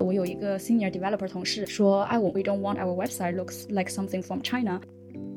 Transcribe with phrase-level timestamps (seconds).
[0.00, 4.80] 我有一个 senior developer 同事说，I we don't want our website looks like something from China。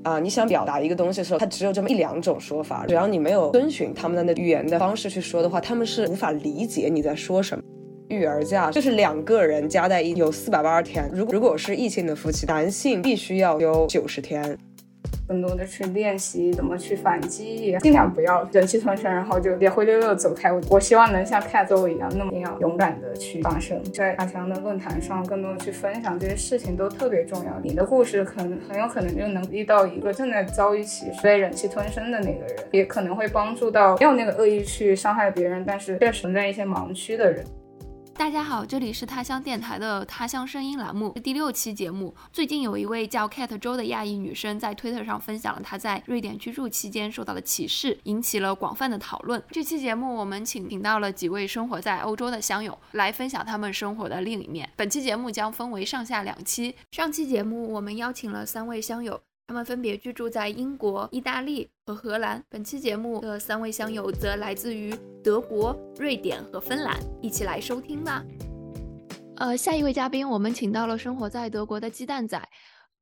[0.03, 7.63] 啊，你想表达一个东西的时候，它只有这么一两种说法，只要你没有遵循他们的那语言的方式去说的话，他们是无法理解你在说什么。
[8.09, 14.57] 育儿假就是两个人加在一起有四百八十天，如果如果是异性的夫妻，男性必须要有九十天。
[15.31, 20.51] 更多的去练习怎么去反击，尽量不要忍气吞声，然后就也灰溜溜的走开。
[20.69, 27.57] 我希望能像 Cat 周一样，那么样勇敢的去发声，在阿强的论坛上，更多的去分享这些事情都特别重要。
[27.63, 37.41] 你的故事可能很有可能就能遇到一个正在遭遇歧视、被忍气吞声的那个人，也可能会帮助到没有那个恶意去伤害别人，但是却存在一些盲区的人。
[38.21, 42.13] 大家好，这里是他乡电台的他乡声音栏目第六期节目。
[42.31, 49.41] 最近有一位叫 Cat 周的亚裔女生在推特上分享了她在瑞典居住期间受到的歧视，引起了广泛的讨论。
[49.49, 54.69] 这期节目我们请请到了几位生活在欧洲的乡友来分享他们生活的另一面。
[54.75, 56.75] 本期节目将分为上下两期。
[56.91, 59.19] 上期节目我们邀请了三位乡友。
[59.51, 62.41] 他们分别居住在英国、意大利和荷兰。
[62.47, 68.23] 本期节目的三位乡友则来自于德国、瑞典和芬兰，一起来收听吧。
[69.35, 72.41] 呃，下一位嘉宾，我们请到了生活在德国的鸡蛋仔，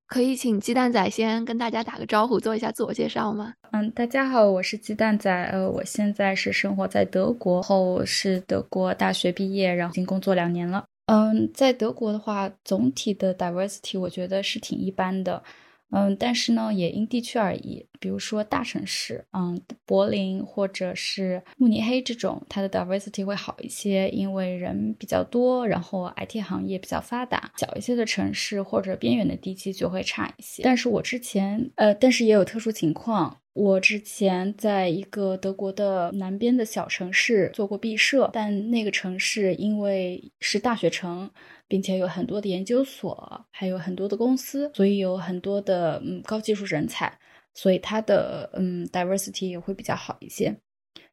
[0.08, 3.54] 可以请鸡蛋仔先跟大家打个招呼，做一下自我介绍吗？
[3.72, 10.84] 嗯，大家好，我是鸡蛋仔，呃，我现在是生活在德国，后是德国大学毕业，然后已经工作两年了。
[11.06, 15.44] 嗯，在德国的话，总体的 diversity 我觉得是挺一般的。
[15.92, 17.86] 嗯，但是呢，也因地区而异。
[18.00, 27.52] 比如说大城市，嗯，柏林或者是慕尼黑这种，它的 diversity 会好一些，因为人比较多，然后 IT 行业比较发达。
[27.58, 30.64] 小一些的城市或者边远的地区就会差一些。
[30.64, 33.38] 但是我之前，呃，但是也有特殊情况。
[33.54, 41.30] 我之前在一个德国的南边的小城市做过毕设，但那个城市因为是大学城。
[41.70, 47.18] 并且有很多的研究所，还有很多的公司，所以有很多的嗯高技术人才，
[47.54, 50.58] 所以它的嗯 diversity 也会比较好一些。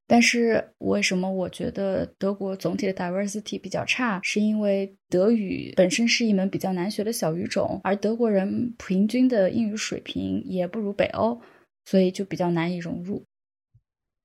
[0.09, 4.21] 但是为什么我觉得德国总体的 diversity 比较差？
[4.23, 11.41] 是因为德语本身是一门比较难学的小语种，而德国人平均的英语水平也不如北欧，
[11.85, 13.25] 所以就比较难以融入。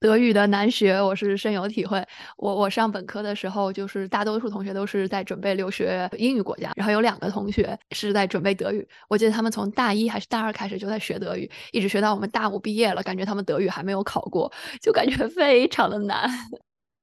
[0.01, 2.03] 德语的难学，我是深有体会。
[2.35, 8.85] 我我上本科的时候，就是大多数同学都是在准备留学英语国家，然后有两个同学是在准备德语。
[9.07, 14.51] 我记得他们从大一还是大二开始就在学德语，一直学到我们大五毕业了，感觉他们德语还没有考过，
[14.81, 16.27] 就感觉 非常的难。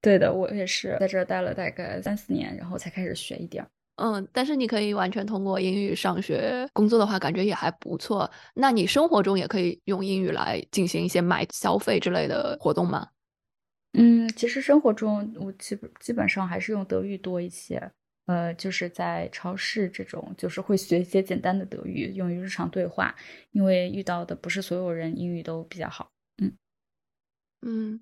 [0.03, 3.70] 对的，我也是在这儿待了大概三四年，然后才开始学一点儿。
[3.98, 8.31] 嗯，但是你可以完全通过英语上学工作的话，感觉也还不错。
[8.54, 13.08] 那你生活中也可以用英语来进行一些买消费之类的活动吗？
[13.94, 17.91] 嗯，其实生活中我基本基本上还是用德语多一些。
[18.26, 23.14] 呃，就是在超市这种，就是会学一些简单的德语，用于日常对话。
[23.53, 26.10] 因为遇到的不是所有人英语都比较好。
[26.42, 26.53] 嗯
[27.62, 28.00] 嗯。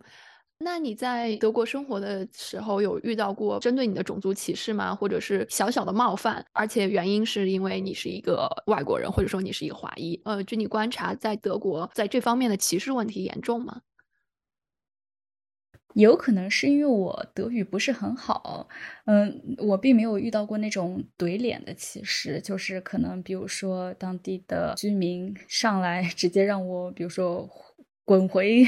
[0.61, 4.95] 那你在德国生活的时候，有遇到过针对你的种族歧视吗？
[4.95, 6.45] 或者是小小的冒犯？
[6.53, 10.19] 而且原因是因为你是一个外国人，或者说你是一个华裔？
[10.25, 13.83] 呃，据你观察，在德国，在这方面的歧视问题严重吗？
[15.95, 18.69] 有可能是因为我德语不是很好，
[19.07, 27.49] 嗯，我并没有遇到过那种怼脸的歧视，就是可能比如说当地的居民上来直接让我，比如说。
[28.07, 28.65] 滚回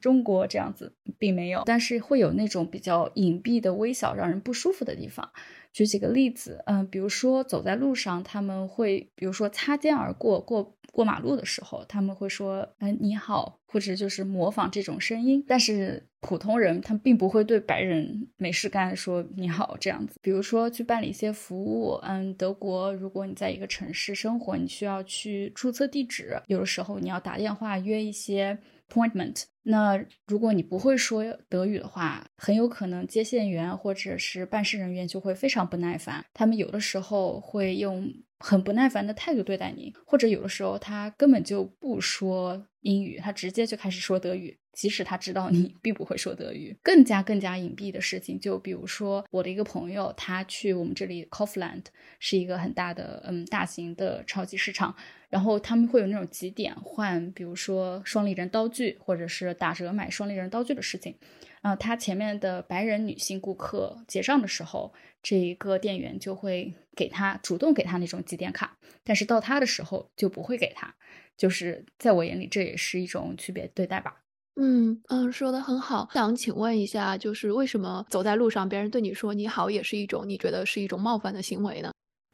[0.00, 5.30] 中国这样子并没有，但是会有那种比较隐蔽的微小让人不舒服的地方。
[5.72, 15.44] 举几个例子，嗯，比如说走在路上，他们会，比如说擦肩而过，过过马路的时候，他们会说，嗯，你好，或者就是模仿这种声音。
[15.46, 20.14] 但是普通人他并不会对白人没事干说你好这样子。
[20.22, 28.58] 比如说去办理一些服务，嗯，德国如果你在一个城市生活，你需要去注册地址，有的时候你要打电话约一些。
[28.90, 36.24] appointment，那如果你不会说德语的话，很有可能接线员或者是办事人员就会非常不耐烦。
[36.34, 46.76] 他们有的时候会用很不耐烦的态度对待你，或者有的时候他根本就不说英语，他直接就开始说德语，即使他知道你并不会说德语。
[46.82, 51.84] 更加更加隐蔽的事情，就比如说我的一个朋友，他去我们这里 Coffland
[52.18, 54.94] 是一个很大的嗯大型的超级市场。
[55.30, 61.16] 然后他们会有那种几点换，比如说双立人刀具，或者是打折买双立人刀具的事情。
[61.60, 64.92] 啊，他前面的白人女性顾客结账的时候，
[65.22, 70.94] 这一个店员就会给他主动给他那种几点卡，但是到他的时候就不会给他。
[71.36, 74.23] 就是在我眼里，这也是一种区别对待吧。
[74.56, 76.08] 嗯嗯，说的很好。
[76.12, 81.90] 想请问一下，就是为什么走在路上，别人对你说你好，也是一种你觉得是一种冒犯的行为呢？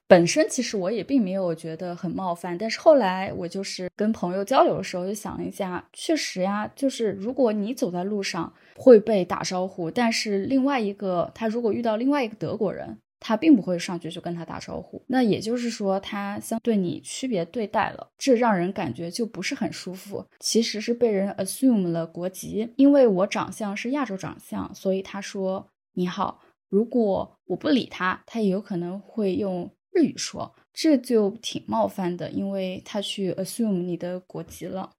[0.07, 12.99] 本身其实我也并没有觉得很冒犯，但是后来我就是跟朋友交流的时候，就想了一下，确实呀，就是如果你走在路上会被打招呼，但是另外一个他如果遇到另外一个德国人。
[13.21, 20.27] 他并不会上去就跟他打招呼，那也就是说他相对你区别对待了，这让人感觉就不是很舒服。
[20.41, 26.43] 其实是被人 assume 了国籍，因为我长相是亚洲长相，所以他说你好。
[26.71, 34.93] 如果我不理他，他也有可能会用日语说，这就挺冒犯的，因为他去 assume 你的国籍了。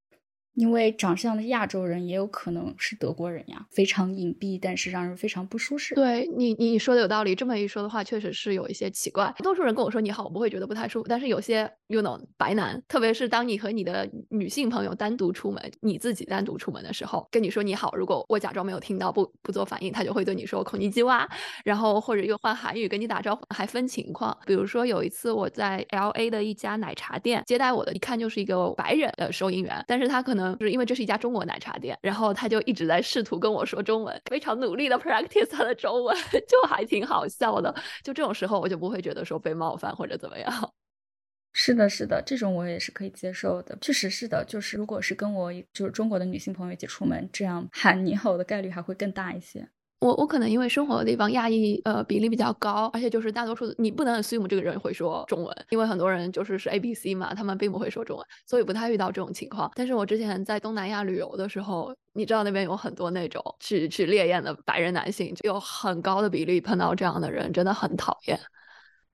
[0.53, 5.95] 因为长相的亚洲人也有可能是德国人呀，非常隐蔽，但是让人非常不舒适。
[5.95, 7.33] 对你，你说的有道理。
[7.33, 9.33] 这么一说的话，确实是有一些奇怪。
[9.39, 11.07] 多数人跟我说你好，我不会觉得不太舒服。
[11.07, 21.27] 但是有些，you know，白男，特别是当你和你的女性朋友单独出门，你自己单独出门的时候，跟你说你好，如果我假装没有听到，不不做反应，他就会对你说“孔尼基哇”，
[21.63, 24.38] 然后或者又换韩语跟你打招呼，还分情况。
[24.45, 31.17] 比如说有一次我在 L A 的一家奶茶店接待我的，一看就是一个白人的收银员，但是他可能就是因为这是一家。
[31.21, 36.17] 中国奶茶店，然后他就一直在试图跟我说中文，非常努力的 practice 他的中文，
[36.49, 37.71] 就还挺好笑的。
[38.03, 40.73] 就这种时候，我就不会觉得说被冒犯或者怎么样。
[41.53, 43.77] 是的，是的，这种我也是可以接受的。
[43.81, 49.69] 确实是的，就是如果是跟我就是中国的女性朋友一起出门，这样喊你好的概率还会更大一些。
[50.01, 59.71] 我我可能因为生活的地方亚裔呃比例比较高，而且就是大多数你不能 assume 这个人会说中文，因为很多人就是是 A B C 嘛，他们并不会说中文，所以不太遇到这种情况。
[59.75, 68.39] 但是我之前在东南亚旅游的时候，你知道那边有很多那种去去猎艳的白人男性，就有很高的比例碰到这样的人，真的很讨厌。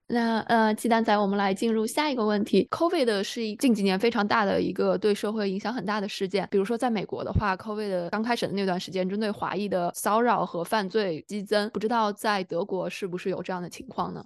[0.10, 2.66] 那呃，鸡蛋仔，我们来进入下一个问题。
[2.72, 6.48] COVID 是近几年非常大的一个对社会影响很大的事件。
[6.50, 11.70] 比如说，在美国的话，COVID 刚开始的那段时间，针对华裔的骚扰和犯罪激增。
[11.72, 14.24] 不知道在德国是不是有这样的情况呢？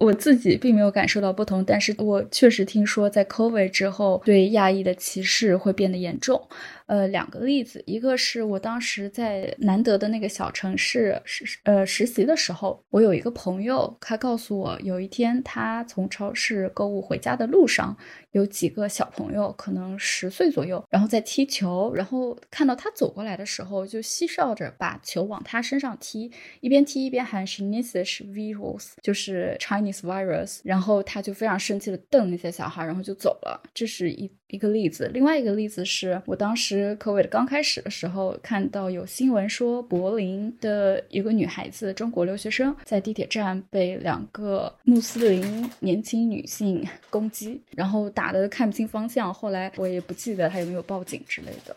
[0.00, 6.46] 我自己并没有感受到不同，但是我确实听说，在 COVID 之后，对亚裔的歧视会变得严重。
[6.88, 17.94] 呃，两个例子，一个是我当时在难得的那个小城市实呃实习的时候，我有一个朋友，他告诉我，有一天他从超市购物回家的路上，
[18.30, 33.62] 有几个小朋友，可能十岁左右，然后在踢球，然后看到他走过来的时候，就嬉笑着把球往他身上踢，一边踢一边喊 Chinese virus，就是 Chinese virus，然后他就非常生气的瞪那些小孩，然后就走了。
[33.74, 34.30] 这是一。
[34.48, 51.76] 一个例子，另外一个例子是我当时 COVID 刚开始的时候，看到有新闻说柏林的一个女孩子，中国留学生在地铁站被两个穆斯林年轻女性攻击，然后打的看不清方向，后来我也不记得她有没有报警之类的。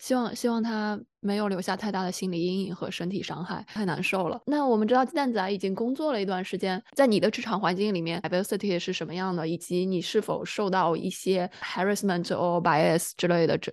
[0.00, 4.40] 希望希望他没有留下太大的心理阴影和身体伤害，太难受了。
[4.46, 13.58] 那我们知道鸡蛋仔已经工作了一段时间，在你的职场环境里面，diversity 是什么样的，以及你是否受到一些 harassment or bias 之类的？
[13.58, 13.72] 这，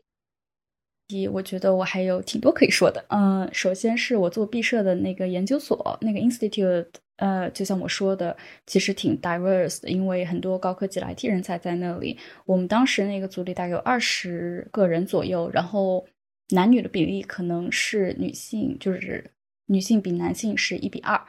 [1.32, 3.04] 我觉得我还有挺多可以说的。
[3.10, 6.88] 嗯，首先是我做毕设的那个研究所，那个 institute，
[7.18, 8.36] 呃，就像我说的，
[8.66, 12.18] 其实挺 diverse 的，因为很多高科技的 IT 人才在那里。
[12.46, 16.06] 我们当时那个组里大概有二十个人左右，然后。
[16.50, 19.32] 男女的比例可能是女性，就是
[19.66, 21.20] 女性比男性是一比二。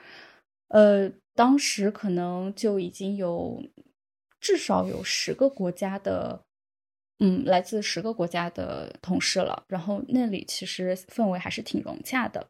[0.68, 3.62] 呃，当时可能就已经有
[4.38, 6.42] 至少有十个国家的，
[7.20, 9.64] 嗯，来自十个国家的同事了。
[9.68, 12.46] 然后那里其实氛围还是挺融洽的。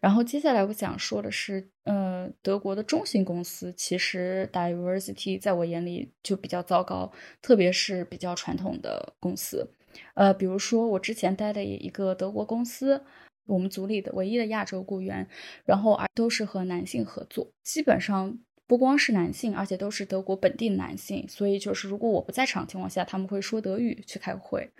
[0.00, 9.66] 然后接下来我想说的是，呃，德国的中型公司其实 diversity 在我眼里就比较糟糕，特别是比较传统的公司。
[10.12, 13.02] 呃，比如说我之前待的一个德国公司，
[13.46, 15.26] 我们组里的唯一的亚洲雇员，
[15.64, 21.24] 然后而都是和男性合作，基本上不光是男性，而且都是德国本地男性。
[21.28, 24.70] 所以就是如果我不在场的情况下，他们会说德语去开会。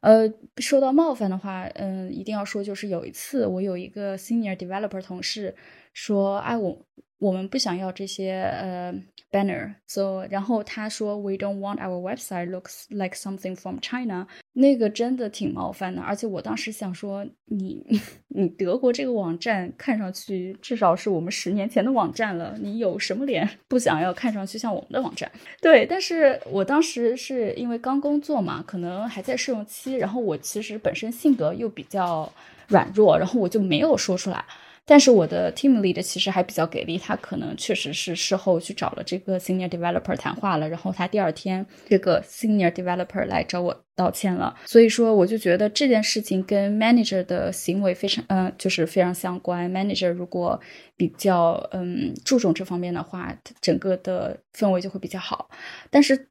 [0.00, 5.54] 呃，受到冒犯的话，嗯，一定要说就是有一次我有一个 senior developer 同事
[5.92, 6.78] 说，哎，我
[7.18, 8.94] 我们不想要这些呃。
[9.34, 17.84] banner，so 然后他说 we don't want our website looks like something from China，那个真的挺冒犯的，而且我当时想说你
[18.28, 25.30] 你德国这个网站看上去至少是我们十年前的网站了，你有什么脸不想要看上去像我们的网站？
[25.60, 32.32] 对，但是我当时是因为刚工作嘛，可能还在试用期，然后我其实本身性格又比较
[32.68, 34.44] 软弱，然后我就没有说出来。
[34.86, 44.54] 但是我的 team lead 其实还比较给力，他可能确实是事后去找了这个 senior developer 谈话了，然后他第二天这个 senior developer 来找我道歉了。
[44.66, 49.70] 所以说，我就觉得这件事情跟 manager 的行为非常，嗯，就是非常相关。
[49.72, 50.60] manager 如果
[50.96, 55.48] 比较嗯注重这方面的话，整个的氛围就会比较好。
[55.90, 56.28] 但是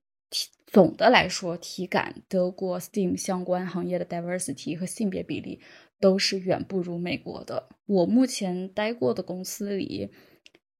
[0.68, 5.60] 总的来说，体感德国 Steam 相关行业的 diversity 和性别比例。
[6.04, 7.70] 都是远不如美国的。
[7.86, 10.12] 我目前待过的公司里，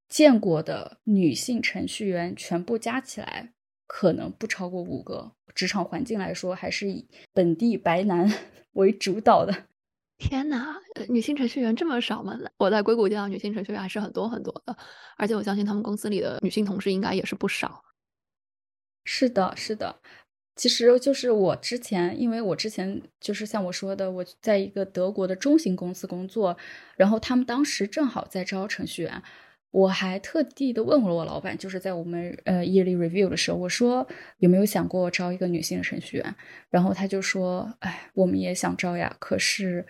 [0.10, 3.54] 见过的女性程序员全部加起来，
[3.88, 5.32] 可能不超过五个。
[5.56, 8.30] 职场环境来说，还是以本地白男
[8.74, 9.68] 为主导的。
[10.18, 10.76] 天哪，
[11.08, 12.38] 女性程序员这么少吗？
[12.58, 14.76] 我在硅谷见到女性程序员还是很多很多的，
[15.16, 17.82] 而且我相信他们公司里的女性同事应该也是不少。
[19.06, 20.02] 是的，是的。
[20.56, 26.56] 其实就是我之前，因为我之前就是像我说的，我在一个德国的中型公司工作，
[26.96, 29.22] 然后他们当时正好在招程序员，
[29.72, 34.08] 我还特地的问了我老板，就是在我们呃 yearly review 的时候，我说
[34.38, 36.36] 有没有想过招一个女性程序员，
[36.70, 39.86] 然后他就说，哎，我们也想招呀，可是。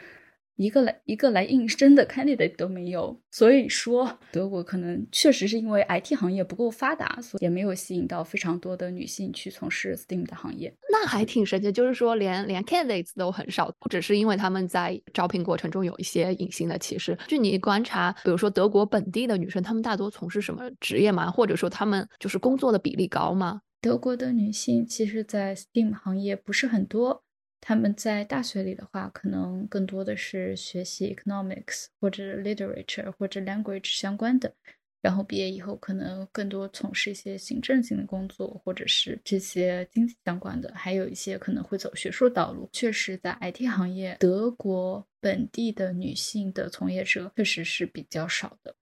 [0.56, 10.74] 一个来一个来应征的 candidate 都没有，所以说德国可能确实是因为 IT 行业不够发达，所以也没有吸引到非常多的女性去从事 STEAM 的行业。
[10.92, 17.18] 那还挺神奇，就是说连连 candidates 都很少，不只是因为他们在招聘过程中有一些隐性的歧视。
[17.28, 21.32] 据你观察，比如说德国本地的女生，她们大多从事什么职业吗？
[21.32, 23.62] 或者说她们就是工作的比例高吗？
[23.82, 27.23] 德国的女性其实，在 STEAM 行业不是很多。
[27.66, 34.54] 他们在大学里的话，可能更多的是学习 economics 或者 literature 或者 language 相关的，
[35.02, 42.70] 然后毕业以后可能更多从事一些行政性的工作，或者是这些经济相关的，还有一些可能会走学术道路。
[42.74, 48.76] 确实，在 IT 行业，德国本地的女性的从业者确实是比较少的。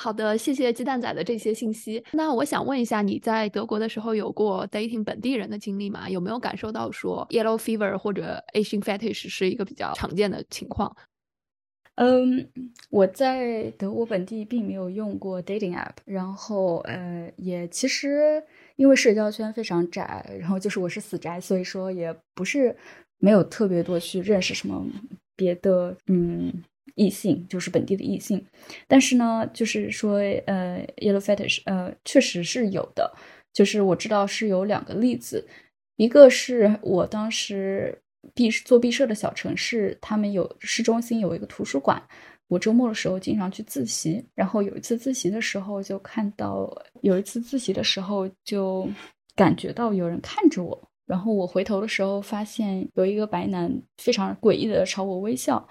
[0.00, 2.00] 好的，谢谢鸡蛋仔的这些信息。
[2.12, 6.08] 那我想问一下，你在德国的时候有过 dating 本地人的经历吗？
[6.08, 10.96] 有没有感受到说 yellow fever 或者 Asian fetish 是一个比较常见的情况？
[11.96, 12.48] 嗯，
[12.90, 18.40] 我在德国本地并没有用过 dating app，然后呃，也其实
[18.76, 22.76] 因为社交圈非常窄，然后就是我是死宅，所以说也不是
[23.18, 24.86] 没有特别多去认识什么
[25.34, 26.62] 别的，嗯。
[26.98, 28.44] 异性就是本地的异性，
[28.88, 33.10] 但是呢，就是说，呃，yellow fetish，呃，确实是有的。
[33.54, 35.46] 就是我知道是有两个例子，
[35.96, 37.96] 一个是我当时
[38.34, 42.00] 毕做毕设的小城市，他们有市中心有一个图书馆，
[42.48, 46.70] 我周末的时候经常去自习，然后有一次自习的时候就看到，
[47.02, 48.88] 有一次自习的时候就
[49.34, 55.66] 感觉到有人看着我，然后我回头的时候发现有一个白男非常诡异的朝我微笑。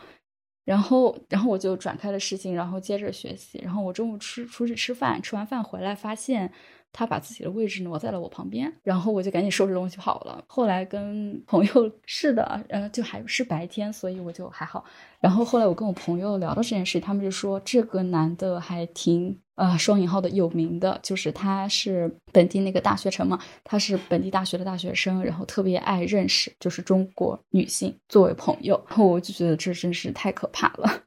[0.67, 3.57] 然后，然后我就转开了事情，然后接着学习。
[3.63, 6.51] 然后我中午吃出去吃饭，吃完饭回来发现
[6.91, 10.43] 他把自己的位置挪在了我旁边，然后我就赶紧收拾东西跑了。
[10.47, 14.83] 后来跟朋友 是的，呃，就还是白天，所以我就还好。
[15.19, 19.37] 然后后来我跟我朋友聊到这件事，他们就说这个男的还挺。
[19.57, 31.01] 呃，双引号的有名的，就是他是本地那个大学城嘛，他是本地大学的大学生，然后特别爱认识就是中国女性作为朋友，然后我就觉得这真是太可怕了。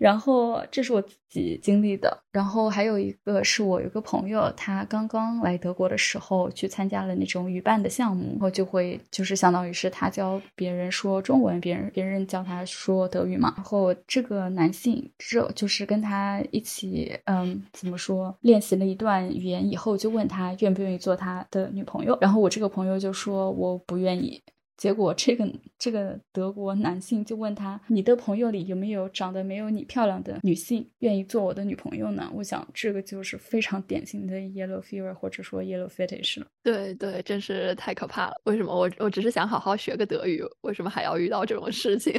[0.00, 13.52] 然后这是我自己经历的，然后还有一个是我有个朋友，他刚刚来德国的时候去参加了那种语伴的项目，然后就会就是相当于是他教别人说中文，别人别人教他说德语嘛。
[13.58, 22.16] 然后这个男性这就是跟他一起，嗯，怎么说，练习了一段语言以后，就问他愿不愿意做他的女朋友。
[22.22, 24.42] 然后我这个朋友就说我不愿意。
[24.80, 25.46] 结果，这个
[25.78, 36.46] 这个德国男性就问他：“你的朋友里有没有长得没有你漂亮的女性愿意做我的女朋友呢？”我想，这个就是非常典型的 yellow fever，或者说 yellow fetish 了。
[36.62, 38.40] 对对，真是太可怕了。
[38.44, 42.14] 为什么我我只是想好好学个德语，为什么还要遇到这种事情？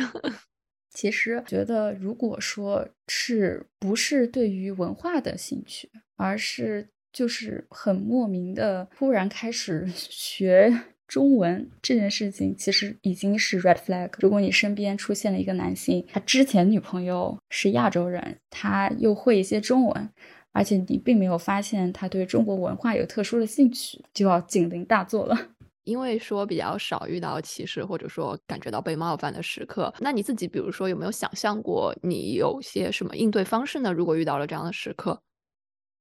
[0.94, 10.72] 其实觉得，如果说是不是对于文化的兴趣，而是就是很莫名的突然开始学。
[11.12, 14.10] 中文这件事情其实已经是 red flag。
[14.20, 20.10] 如果你身边出现了一个男性，他之前女朋友是亚洲人，他又会一些中文，
[20.54, 25.38] 而且你并没有发现他对中国文化有特殊的兴趣，就要警铃大作了。
[25.84, 33.92] 因为说比较少遇到歧视，或者说感觉到被冒犯的时刻， 那你自己比如说有没有想象过你有些什么应对方式呢？
[33.92, 35.22] 如果遇到了这样的时刻？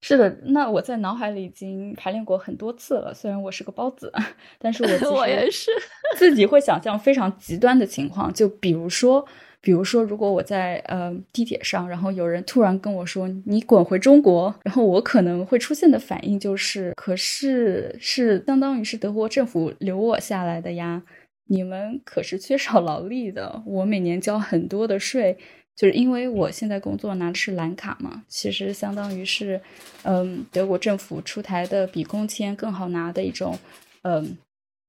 [0.03, 3.13] 是的，那我在脑海里已经排练过很多次了。
[3.13, 4.11] 虽然我是个包子，
[4.59, 5.71] 但是我 我也是
[6.17, 9.25] 自己会想象非常极端的情况，就比如说，
[9.61, 21.03] 比如说，如果我在呃地铁上，然后有人突然跟我说“你滚回中国”，然后我可能会出现的反应就是：可是是相当于是德国政府留我下来的呀，
[21.49, 25.37] 你们可是缺少劳力的，我每年交很多的税。
[25.81, 29.59] 就是因为我现在工作拿的是蓝卡嘛，其实相当于是，
[30.03, 33.59] 嗯，德国政府出台的比工签更好拿的一种，
[34.03, 34.37] 嗯，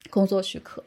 [0.09, 0.83] 工作许可，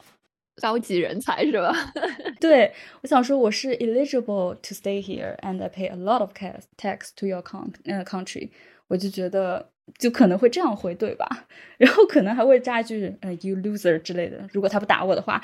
[0.61, 1.73] 高级人才是吧？
[2.39, 2.71] 对，
[3.01, 6.33] 我想说我是 eligible to stay here and I pay a lot of
[6.77, 8.51] tax to your con 呃 country，
[8.89, 11.47] 我就觉得就可能会这样回对吧？
[11.79, 15.41] 然后可能还会加一句呃 you loser 之类的，如果他不打我的话。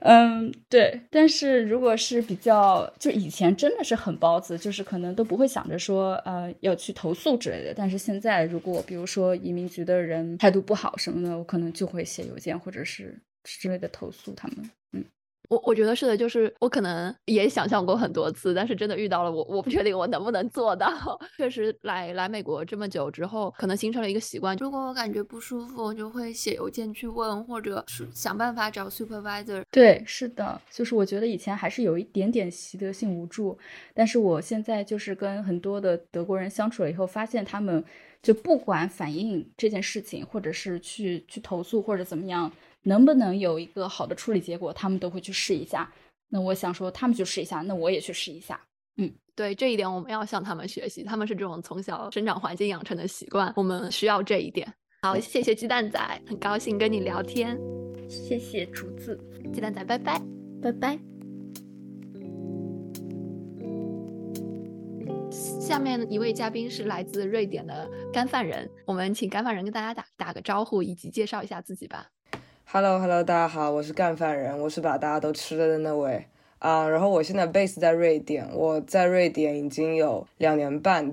[0.00, 7.74] 嗯，对，但是如果是比较，就以前真的是很包子，就是可能都不会想着说，呃，要去投诉之类的。
[7.74, 14.70] 但是现在，如果比如说移民局的人态度不好什么的，我可能就会写邮件或者是之类的投诉他们。
[14.92, 15.04] 嗯。
[15.50, 20.88] 我我觉得是的，就是我可能也想象过很多次，但是真的遇到了我，我不确定我能不能做到。
[21.36, 29.64] 确实来来美国这么久之后，可能形成了一个习惯，如果我感觉不舒服，我就会写邮件去问，或者是想办法找 supervisor。
[29.72, 33.58] 对，是的，就是我觉得以前还是有一点点习得性无助，
[33.92, 37.84] 但是我现在就是跟很多的德国人相处了以后，发现他们
[38.22, 42.52] 就不管反映这件事情，或者是去去投诉或者怎么样。
[42.82, 45.92] 能不能有一个好的处理结果，他们都会去试一下。
[46.28, 48.60] 那我想说，他们去试一下，那我也去试一下。
[48.96, 51.02] 嗯，对这一点，我们要向他们学习。
[51.02, 54.72] 他们是这种从小生长环境养成的习惯，我们需要这一点。
[55.02, 57.58] 好，谢谢鸡蛋仔，很高兴跟你聊天。
[58.08, 59.18] 谢谢竹子，
[59.52, 60.20] 鸡蛋仔，拜拜，
[60.60, 60.98] 拜拜。
[65.30, 72.08] 下面一位嘉宾是来自瑞典的干饭人，我们请干饭人跟大家打打个招呼，以及介绍一下自己吧。
[72.72, 76.24] Hello，Hello，大家好，我是干饭人，我是把大家都吃了的那位
[76.60, 76.88] 啊。
[76.88, 81.10] 然后我现在 base 在瑞典，我在瑞典已经有两年半。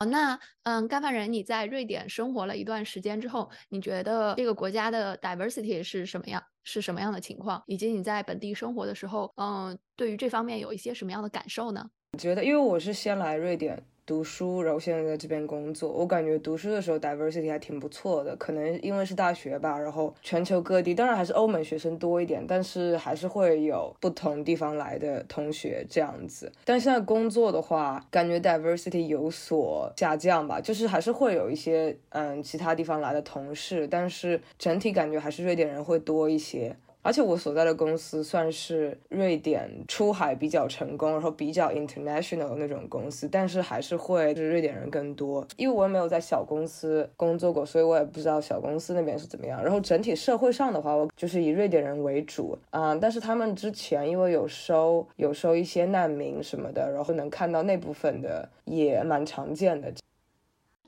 [0.00, 6.42] 哦，那嗯，干饭人，你在瑞典生活了一段时间之后，你觉得这个国家的 diversity 是什么样？
[6.64, 7.62] 是什么样的情况？
[7.64, 11.82] 以及你在本地生活的时候，嗯，对于这方面有一些什么样的感受呢？
[12.18, 13.82] 觉得，因为我是先来瑞典。
[14.10, 15.88] 读书，然后现在在这边工作。
[15.88, 26.50] 我感觉读书的时候 diversity 还挺不错的，可能因为是大学吧，然后全球各地，当然还是欧美学生多一点，但是还是会有不同地方来的同学这样子。
[26.64, 36.74] 但现在工作的话，感觉 diversity 有所下降吧，就是还是会有一些嗯其他地方来的同事，但是整体感觉还是瑞典人会多一些。
[37.02, 45.46] 而且我所在的公司算是瑞典出海比较成功，然后比较 international 的那种公司，但是还是会就是瑞典人更多。
[45.56, 49.62] 因为我也没有在小公司工作过，所以我也不知道小公司那边是怎么样。
[49.62, 59.90] 然后整体社会上的话，我就是以瑞典人为主啊，但是他们之前因为有收有收一些难民什么的，然后能看到那部分的也蛮常见的。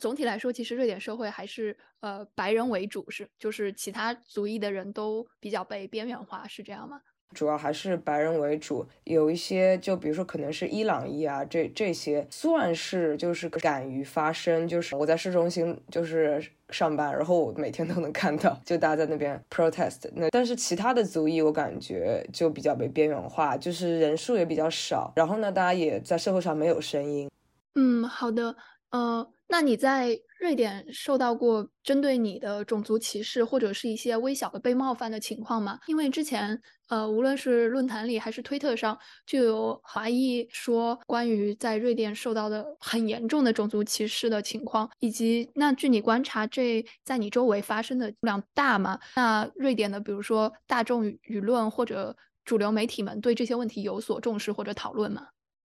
[0.03, 7.01] 总体来说，其实瑞典社会还是呃白人为主，是就是其他族裔的人都比较被边缘化，是这样吗？
[7.33, 14.67] 主要还是白人为主，有一些就比如说可能是伊朗裔啊，这这些算是就是敢于发声。
[14.67, 20.11] 就是我在市中心就是上班，然后我每天都能看到，就大家在那边 protest。
[20.17, 27.31] 那但是其他的族裔，我感觉就比较被边缘化，就是人数也比较少，然后呢，大家也在社会上没有声音。
[27.77, 28.57] 嗯，好的，
[28.91, 29.25] 呃。
[29.53, 35.79] 那你在瑞典受到过针对你的种族歧视或者是一些微小的被冒犯的情况吗？
[35.87, 48.99] 因为之前，呃，无论是论坛里还是推特上，就有华裔说关于在瑞典受到的很严重的种族歧视的情况，以及那据你观察，这在你周围发生的量大吗？
[49.17, 55.27] 那瑞典的，比如说大众舆论或者主流媒体们对这些问题有所重视或者讨论吗？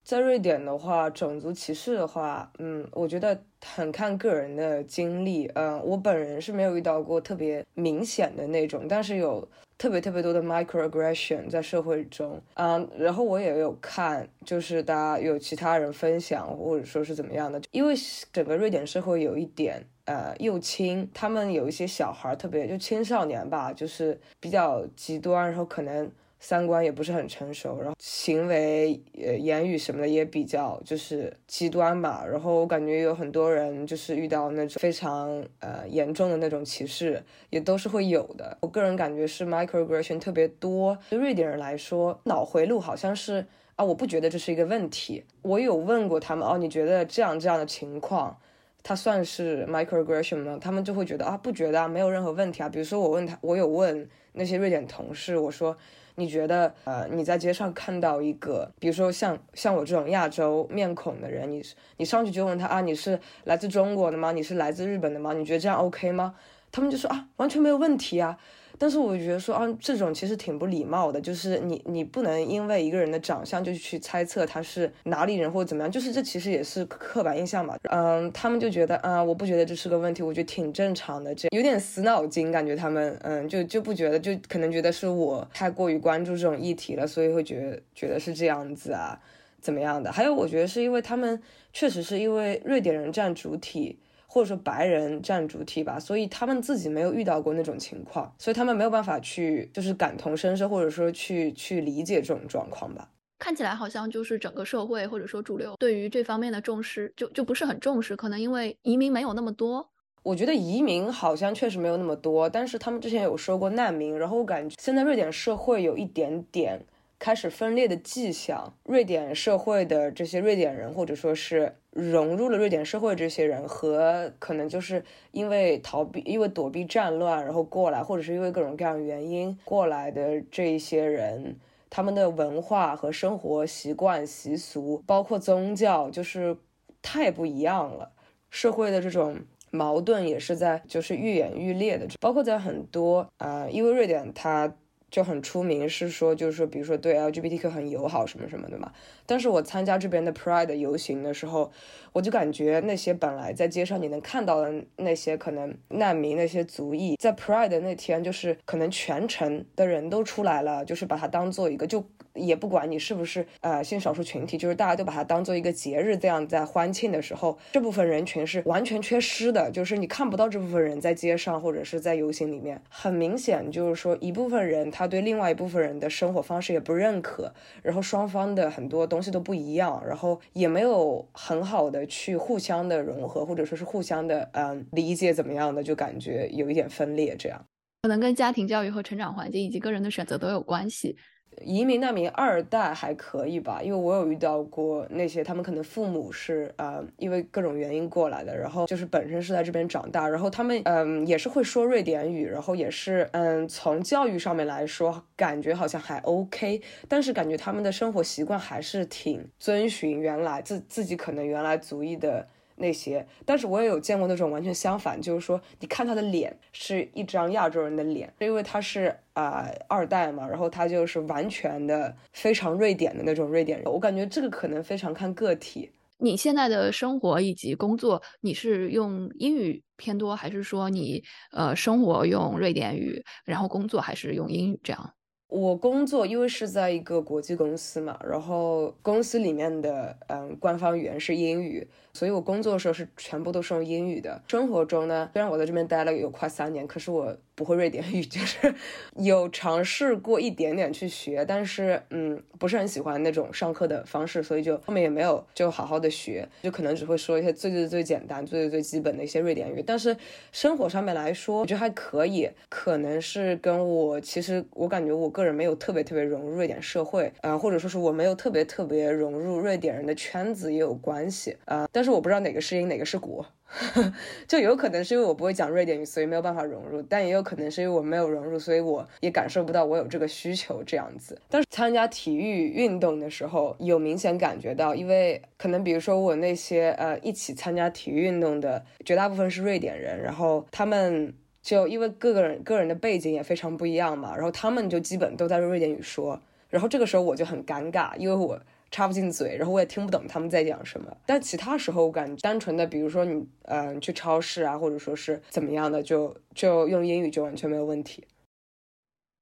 [0.10, 5.45] 在瑞典的话，种族歧视的话，嗯，我觉得很看个人的经历。
[5.54, 12.41] 嗯，我本人是没有遇到过特别明显的那种，但是有特别特别多的 microaggression 在社会中。
[12.56, 17.62] 嗯，然后我也有看，就是大家有其他人分享，或者说是怎么样的。
[17.69, 17.93] 因为
[18.34, 26.12] 整个瑞典社会有一点呃右倾，他们有一些小孩，特别就青少年吧，就是比较极端，然后可能。
[26.39, 32.25] 三观也不是很成熟，然后行为、呃、言语什么的也比较就是极端吧。
[32.25, 38.58] 然后我感觉有很多人就是遇到那种非常呃严重的那种歧视，也都是会有的。
[38.62, 40.97] 我个人感觉是 microaggression 特别多。
[41.10, 45.25] 对瑞典人来说，脑回路好像是啊，我不觉得这是一个问题。
[45.41, 48.39] 我有问过他们哦，你觉得这样这样的情况，
[48.82, 50.58] 它算是 microaggression 吗？
[50.60, 52.69] 他们就会觉得啊，不觉得啊，没有任何问题啊。
[52.69, 55.75] 比如说我问他，我有问那些瑞典同事，我说
[56.19, 61.63] 你觉得呃你在街上看到一个，比如说像像我这种亚洲面孔的人，你
[61.97, 64.34] 你上去就问他啊，你是来自中国的吗？
[64.34, 65.32] 你是来自日本的吗？
[65.34, 66.36] 你觉得这样 OK 吗？
[66.71, 68.38] 他们就说啊，完全没有问题啊。
[68.82, 77.75] 但是我觉得说啊，这种其实挺不礼貌的，就是你你不能因为一个人的长相就去猜测他是哪里人或者怎么样，就是这其实也是刻板印象嘛。
[77.91, 89.19] 嗯，他们就觉得啊，我不觉得这是个问题，我觉得挺正常的，这有点死脑筋，感觉他们嗯就就不觉得，就可能觉得是我太过于关注这种议题了，所以会觉得觉得是这样子啊，
[89.60, 90.10] 怎么样的？
[90.10, 91.41] 还有我觉得是因为他们
[91.73, 93.99] 确实是因为瑞典人占主体。
[94.32, 103.10] 或者说白人占主体吧，所以他们自己没有遇到过那种情况，所以他们没有办法去就是感同身受，或者说去去理解这种状况吧。
[103.39, 109.89] 看起来好像就是整个社会或者说主流对于这方面的重视就就不是很重视，可能因为移民没有那么多。
[110.22, 116.86] 我觉得移民好像确实没有那么多，但是他们之前有说过难民，然后我感觉现在瑞典社会有一点点。
[117.22, 131.58] 开始分裂的迹象，瑞典社会的这些瑞典人，或者说是融入了瑞典社会这些人，和可能就是因为逃避、因为躲避战乱然后过来，或者是因为各种各样原因过来的这一些人，
[131.89, 136.56] 他们的文化和生活习惯、习俗，包括宗教，就是
[137.02, 138.12] 太不一样了。
[138.49, 139.38] 社会的这种
[139.71, 144.73] 矛盾也是在就是愈演愈烈的，包括在很多啊，因为瑞典它。
[145.12, 148.91] 就很出名，是说就是说，比如说对 LGBTQ 很友好什么什么的嘛。
[149.26, 151.72] 但是我参加这边的 Pride 游行的时候，
[152.13, 162.06] 我就感觉那些本来在街上你能看到的那些可能难民那些族裔，在 Pride 那天就是可能全城的人都出来了，就是把它当做一个就。
[162.39, 172.82] 也不管你是不是呃性少数群体，就是大家都把它当做一个节日，这样在欢庆的时候，这部分人群是完全缺失的，就是你看不到这部分人在街上或者是在游行里面。
[172.89, 187.63] 很明显，就是说一部分人他对另外一部分人的生活方式也不认可，然后双方的很多东西都不一样，然后也没有很好的去互相的融合，或者说是互相的嗯理解怎么样的，就感觉有一点分裂这样。
[188.04, 191.17] 可能跟家庭教育和成长环境以及个人的选择都有关系。
[191.62, 212.48] 移民难民二代还可以吧，因为我有遇到过那些他们可能父母是呃因为各种原因过来的，然后就是本身是在这边长大，然后他们嗯也是会说瑞典语，然后也是嗯从教育上面来说感觉好像还 OK，但是感觉他们的生活习惯还是挺遵循原来自自己可能原来族裔的。
[212.80, 223.92] 那些，但是我也有见过那种完全相反，就是说，你看他的脸是一张亚洲人的脸，因为他是啊二代嘛，然后他就是完全的非常瑞典的那种瑞典人。
[223.92, 225.92] 我感觉这个可能非常看个体。
[226.22, 235.13] 你现在的生活以及工作，你是用英语偏多，还是说你呃生活用瑞典语，然后工作还是用英语这样？
[235.48, 241.89] 我工作因为是在一个国际公司嘛，然后公司里面的嗯官方语言是英语。
[242.13, 244.41] 所以我工作的时候是全部都是用英语的。
[244.48, 248.74] 生活中呢，虽然我在这边待了有快三年，可是我不会瑞典语， 就是
[249.15, 259.84] 有尝试过一点点去学，但是嗯，不是很喜欢那种上课的方式，所以就后面也没有就好好的学，就可能只会说一些最最最简单、最最最基本的一些瑞典语。
[259.86, 260.15] 但是
[260.52, 272.10] 生活上面来说，我觉得还可以，可能是跟我其实我感觉我个人没有特别特别融入瑞典社会，呃，或者说是我没有特别特别融入瑞典人的圈子也有关系啊，但是。
[272.10, 273.46] 我不知道哪个是因，哪个是果，
[274.48, 281.40] 就有可能是因为我不会讲瑞典语，所以没有办法融入；但也有可能是因为我没有融入，所以我也感受不到我有这个需求这样子。
[281.48, 291.32] 但是参加体育运动的时候，有明显感觉到，因为可能比如说我那些呃一起参加体育运动的绝大部分是瑞典人，然后他们
[291.62, 298.60] 就因为各个人个人的背景也非常不一样嘛，然后他们就基本都在用瑞典语说，然后这个时候我就很尴尬，因为我。
[298.91, 301.15] 插不进嘴，然后我也听不懂他们在讲什么。
[301.25, 308.28] 但其他时候，我感觉单纯的，比如说你，嗯，去超市啊，或者说是怎么样的，就就用英语就完全没有问题。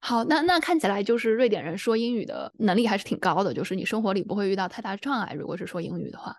[0.02, 5.34] 好，那那看起来就是瑞典人说英语的能力还是挺高的，就是你生活里不会遇到太大障碍。
[5.34, 6.36] 如果是说英语的话。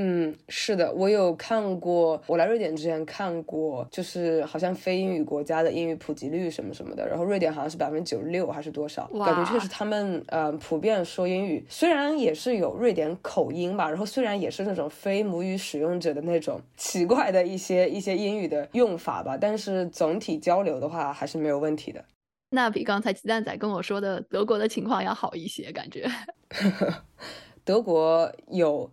[0.00, 2.22] 嗯，是的，我有看过。
[2.28, 7.04] 我来瑞典之前看过，就是好像非英语国家的英语普及率什么什么的。
[7.04, 9.10] 然后瑞典好像是百分之九十六还是多少？
[9.26, 22.04] 感觉确实他们呃普遍说英语，虽然也是有瑞典口音吧，然后虽然也是那种非母语使用者的那种奇怪的一些一些英语的用法吧，但是总体交流的话还是没有问题的。
[22.50, 26.08] 那比刚才鸡蛋仔跟我说的德国的情况要好一些，感觉。
[27.64, 28.88] 德国有。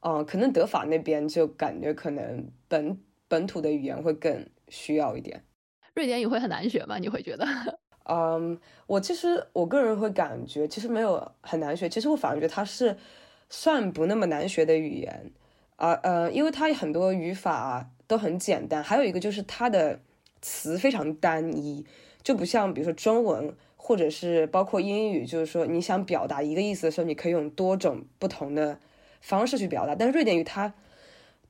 [0.00, 5.44] 嗯，可能德法那边就感觉可能本本土的语言会更需要一点。
[5.94, 6.98] 瑞典语会很难学吗？
[6.98, 7.46] 你会觉得？
[8.08, 11.88] 嗯，我其实我个人会感觉，其实没有很难学。
[11.88, 12.96] 其实我反而觉得它是
[13.48, 15.30] 算不那么难学的语言
[15.76, 20.00] 啊，呃，因为它很多语法都很简单，还有一个就是它的
[20.40, 21.86] 词非常单一，
[22.22, 28.80] 就不像比如说中文或者是包括英语，就是说你想表达一个意思的时候，你可以用多种不同的
[29.20, 29.94] 方式去表达。
[29.94, 30.72] 但是瑞典语它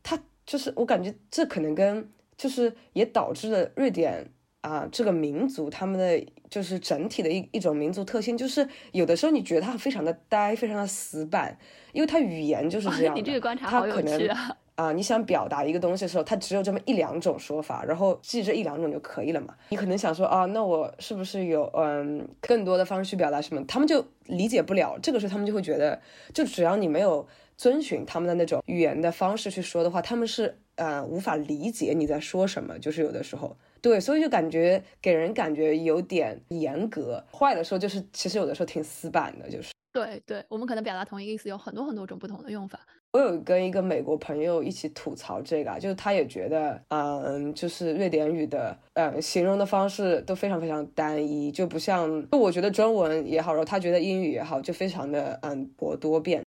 [0.03, 4.31] 它就是我感觉这可能跟就是也导致了瑞典。
[4.63, 11.57] 啊，这个民族他们的就是整体的一一种民族特性，就是有的时候你觉得他非常的呆，非常的死板，
[11.95, 13.17] 因为他语言就是这样。
[13.17, 14.55] 你这个观察好有趣啊！
[14.75, 19.55] 啊，你想表达一个东西的时候，它只有这么一两种说法，然后记这一两种就可以了嘛。
[19.71, 23.65] 你可能想说啊，那我是不是有嗯更多的方式去表达什么？
[23.67, 24.99] 他们就理解不了。
[25.03, 25.99] 这个时候他们就会觉得，
[26.35, 27.27] 就只要你没有
[27.61, 32.79] 遵循他们的那种语言的方式去说的话，他们是呃无法理解你在说什么。
[32.79, 33.55] 就是有的时候。
[33.83, 37.23] 对，所以就感觉给人感觉有点严格。
[37.31, 39.73] 坏的时候就是，其实有的时候挺死板的，就是。
[39.93, 42.81] 对对，我们可能表达同一个意思有很多很多种不同的用法。
[43.13, 56.43] 我有跟一个美国朋友一起吐槽这个，就是他也觉得，嗯，就是瑞典语的，呃，形容的方式都非常非常单一，就不像，就我觉得中文也好，然后他觉得英语也好，就非常的嗯博多变。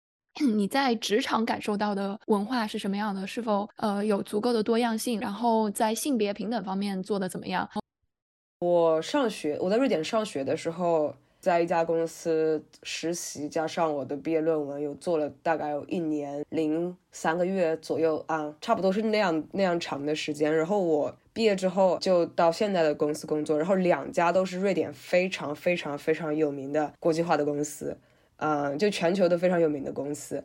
[0.40, 3.26] 你在职场感受到的文化是什么样的？
[3.26, 5.18] 是否呃有足够的多样性？
[5.20, 7.68] 然后在性别平等方面做的怎么样？
[8.60, 20.54] 我上学，我在瑞典上学的时候，在一家公司实习，加上我的毕业论文，有做了大概有一年零三个月左右啊，差不多是那样那样长的时间。
[20.54, 27.96] 然后我毕业之后就到现在的公司工作，然后两家都是瑞典非常非常非常有名的国际化的公司。
[28.38, 30.42] 嗯，就全球都非常有名的公司，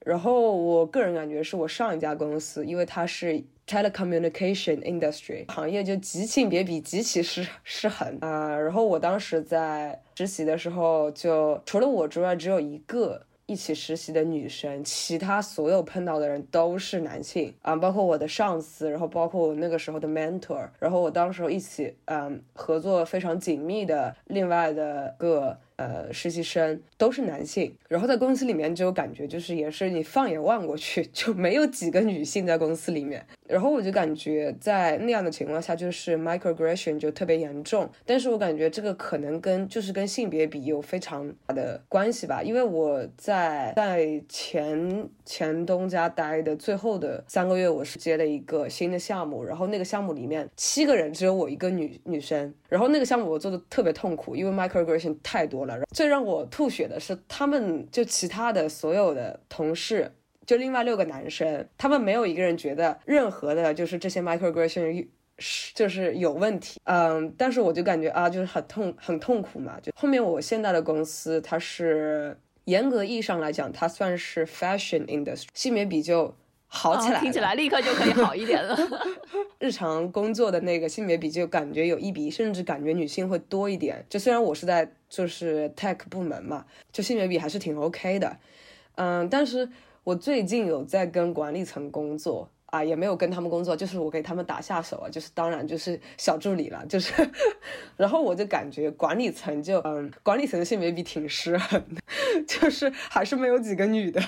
[0.00, 8.56] 然后我个人感觉是我上一家公司，因为它是 telecommunication industry 行业，就极性别比极其失失衡啊。
[8.56, 25.58] 然后我当时在实习的时候，就除了我之外，只有一个一起实习的女生，其他所有碰到的人都是男性啊，包括我的上司，然后包括我那个时候的 mentor，然后我当时一起嗯合作非常紧密的另外的个。
[25.76, 55.78] 呃，实习生都是男性，然后在公司里面就感觉就是也是你放眼望过去就没有几个女性在公司里面，然后我就感觉在那样的情况下就是 microaggression 就特别严重，但是我感觉这个可能跟就是跟性别比有非常大的关系吧，因为我在在前前东家待的最后的三个月，我是接了一个新的项目，然后那个项目里面七个人只有我一个女女生，然后那个项目我做的特别痛苦，因为 microaggression 太多了。
[55.94, 60.10] 最让我吐血的是，他们就其他的所有的同事，
[60.44, 65.06] 就另外六个男生，他们没有一个人觉得任何的，就是这些 microaggression
[65.38, 66.80] 是就是有问题。
[66.82, 69.78] 嗯，但是我就感觉啊，就是很痛很痛苦嘛。
[69.80, 76.34] 就后面我现在的公司，它是严格意义上来讲，它算是 fashion industry，性别比就。
[76.74, 78.76] 好起来，听起来立刻就可以好一点了。
[79.60, 84.04] 日常工作的那个性别比就感觉有一比一，甚至感觉女性会多一点。
[84.10, 88.36] 就虽然我是在就是 tech 部门嘛，就性别比还是挺 OK 的。
[88.96, 89.68] 嗯，但是
[90.02, 97.12] 我最近有在跟管理层工作啊，也没有跟他们工作，就是我给他们打下手啊，就是当然就是小助理了，就是。
[97.96, 102.02] 然后我就感觉管理层就嗯，管理层的性别比挺失衡的，
[102.46, 104.20] 就是还是没有几个女的。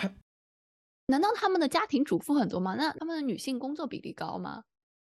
[1.08, 2.74] 难道他们的家庭主妇很多吗？
[2.76, 4.64] 那他们的女性工作比例高吗？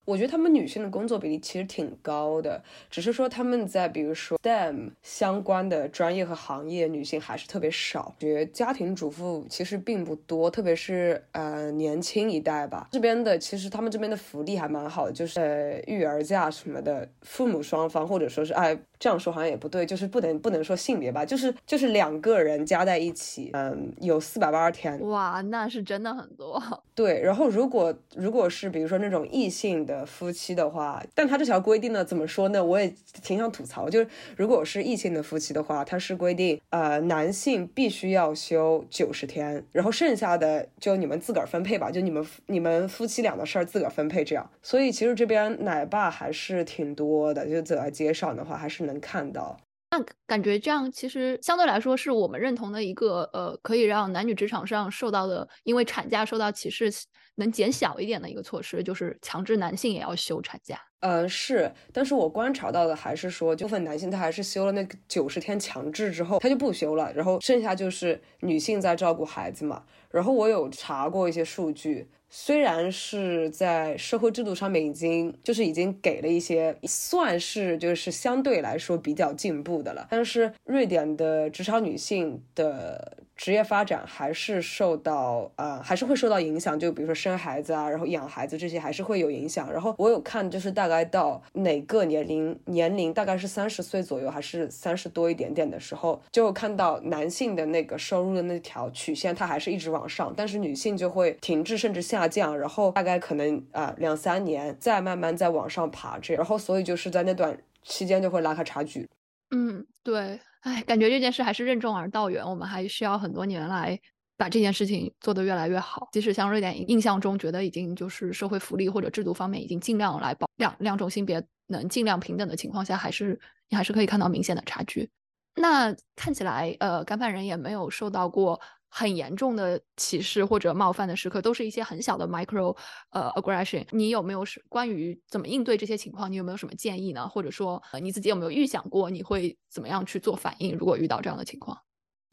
[0.05, 8.15] 我觉得他们女性的工作比例其实挺高的，只是说他们在比如说 STEM 相关的专业和行业，女性还是特别少。
[8.21, 12.89] 觉得家庭主妇其实并不多，特别是呃年轻一代吧。
[12.93, 18.79] 这边的其实他们这边的福利还蛮好的，就是呃育儿假什么的，父母双方或者说是哎。
[18.99, 26.63] 这样说好像也不对，就是不能不能说性别吧，就是就是两个人加在一起，嗯，有四百八十天，哇，那是真的很多。
[26.95, 32.65] 对，然后如果如果是比如说那种异性的夫妻的话，但他这条规定呢，怎么说呢？
[32.65, 32.91] 我也
[33.23, 44.49] 挺想吐槽，就是如果是异性的夫妻的话，他是规定，呃，男性必须要休九十天，然后剩下的就你们自个儿分配吧，就你们你们夫妻俩的事儿自个儿分配这样。
[44.63, 48.86] 所以其实这边奶爸还是挺多的，就走在街上的话还是。
[48.87, 49.57] 能看到，
[49.91, 56.91] 那感觉这样其实相对来说是我们认同的一个呃，可以让男女职场上受到的因为产假受到歧视
[57.37, 60.81] 能减小一点的一个措施，就是强制男性也要休产假。
[61.01, 69.85] 呃，是，但是我观察到的还是说，部分男性他还是休了那个九十天强制之后，他就不休了，然后剩下就是女性在照顾孩子嘛。
[70.11, 72.09] 然后我有查过一些数据。
[72.39, 83.17] 虽然是在社会制度上面已经就是已经给了一些，算是就是相对来说比较进步的了，但是瑞典的职场女性的。
[83.37, 86.79] 职业发展还是受到呃，还是会受到影响。
[86.79, 89.71] 就比如说生孩子啊，然后养孩子这些还是会有影响。
[89.71, 102.59] 然后我有看，就是大概到哪个年龄年龄，大概是三十岁左右，还是三十多一点点的时候，就看到男性的那个收入的那条曲线，它还是一直往上，但是女性就会停滞甚至下降。
[102.59, 109.07] 然后大概可能啊两三年再慢慢再往上爬这，然后所以就是在那段期间就会拉开差距。
[109.51, 110.41] 嗯，对。
[110.67, 113.97] 哎，感觉这件事还是任重而道远，我们还需要很多年来
[114.37, 116.09] 把这件事情做得越来越好。
[116.11, 125.09] 即使像瑞典印象中觉得已经就是社会福利或者制度方面已经尽量来保两两种性别能尽量平等的情况下，还是你还是可以看到明显的差距。
[125.55, 128.61] 那看起来，呃，干饭人也没有受到过。
[128.99, 132.75] 很严重的歧视或者冒犯的时刻，都是一些很小的 micro
[133.11, 133.85] 呃 aggression。
[133.91, 136.33] 你有没有是关于怎么应对这些情况？
[136.33, 137.29] 你有没有什么建议呢？
[137.29, 140.75] 或者说，呃，你自己有没有预想过你会怎么样去做反应？
[140.75, 141.77] 如果遇到这样的情况？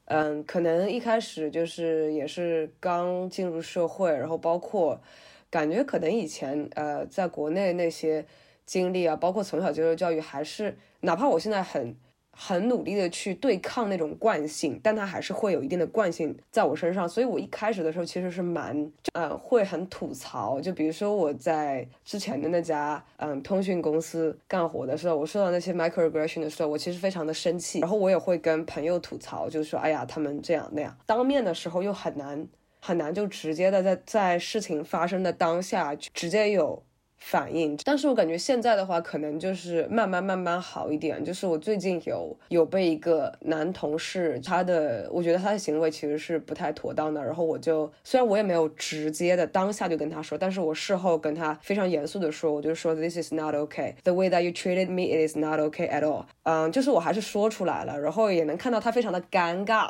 [0.06, 5.02] 嗯，可能一开始就是也是刚进入社会，然后包括
[5.50, 8.26] 感觉可能以前呃在国内那些
[8.66, 11.94] 经历啊，包括从小接受教育，还是哪怕我现在很。
[12.36, 20.60] 很努力的去对抗那种惯性，但它还是会有一定的惯性在我身上，所以我一开始的时候其实是蛮，呃，会很吐槽。
[20.60, 30.98] 就比如说我在之前的那家，嗯，通讯公司干活的时候，我受到那些 microaggression 的时候，我其实非常的生气，然后我也会跟朋友吐槽，就是说，哎呀，他们这样那样。
[31.06, 32.48] 当面的时候又很难
[32.80, 36.84] 很难就直接的在在事情发生的当下直接有。
[37.26, 41.24] 反应，但是我感觉现在的话，可能就是慢慢慢慢好一点。
[41.24, 47.24] 就是我最近有有被一个男同事，他的我觉得他的行为其实是不太妥当的。
[47.24, 53.96] 然后我就虽然我也没有直接的当下就跟他说，但是我事后跟他非常严肃的说，我就说 This is not okay.
[54.04, 56.26] The way that you treated me, it is not okay at all.
[56.44, 59.90] 嗯，就是我还是说出来了，然后也能看到他非常的尴尬。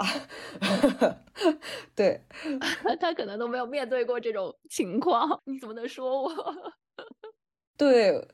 [1.96, 2.22] 对，
[3.02, 6.32] 他可能都没有面对过这种情况，你怎么能说我？
[7.78, 8.28] 对，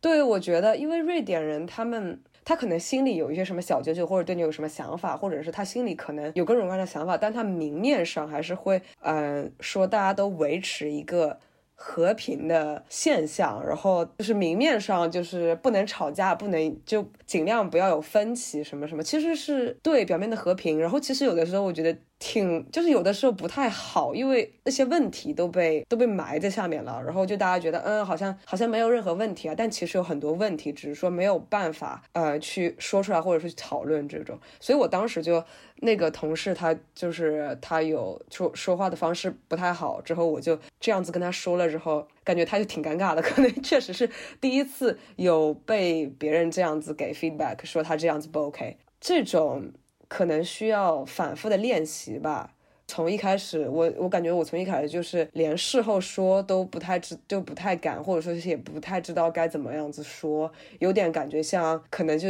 [0.00, 11.38] 对，我觉得，因为瑞典人他们，他可能心里有一些什么小九九，或者对你有什么想法，或者是他心里可能有各种各样的想法，但他明面上还是会，嗯，说大家都维持一个
[11.74, 21.96] 和平的现象，然后就是明面上就是不能吵架，不能就尽量不要有分歧，什么什么，其实是对表面的和平，然后其实有的时候我觉得。
[22.18, 34.38] 挺就是有的时候不太好，因为那些问题都被都被埋在下面了，然后就大家觉得嗯好像好像没有任何问题啊，但其实有很多问题，只是说没有办法呃去说出来或者是去讨论这种。
[34.58, 35.44] 所以我当时就
[35.80, 44.08] 那个同事他就是他有说说话的方式不太好，之后我就这样子跟他说了之后，感觉他就挺尴尬的， 可能确实是
[44.40, 49.72] 第一次有被别人这样子给 feedback 说他这样子不 OK 这种。
[50.08, 52.50] 可能需要反复的练习吧。
[52.86, 62.28] 从一开始，我我感觉我从一开始就是连事后说都不太知，就不太敢，或者说也不太知道该怎么样子说，有点感觉像可能就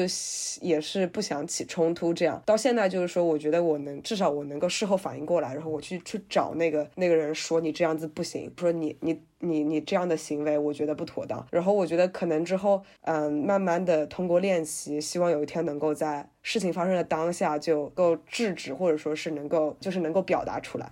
[0.61, 2.41] 也是不想起冲突这样。
[2.47, 9.21] 到现在就是说，我觉得我能至少我能够事后反应过来，然后我去去找那个那个人说你这样子不行，说你你。
[9.45, 11.47] 你你这样的行为，我觉得不妥当。
[11.51, 20.91] 然后我觉得可能之后，嗯，慢慢的通过练习，希望有一天能够在事情发生的当下就够制止，或者说是能够就是能够表达出来。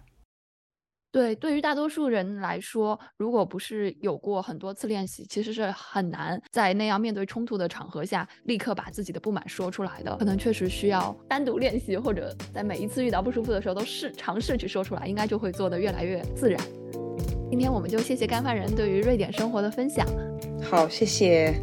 [1.13, 10.17] 对，对于大多数人来说，如果不是有过很多次练习，其实是很难在那样面对冲突的场合下立刻把自己的不满说出来的。
[10.17, 16.59] 可能确实需要单独练习，或者在每一次遇到不舒服的时候都试尝试去说出来，应该就会做得越来越自然。
[17.51, 20.07] 今天我们就谢谢干饭人对于瑞典生活的分享。
[20.63, 21.55] 好，谢谢。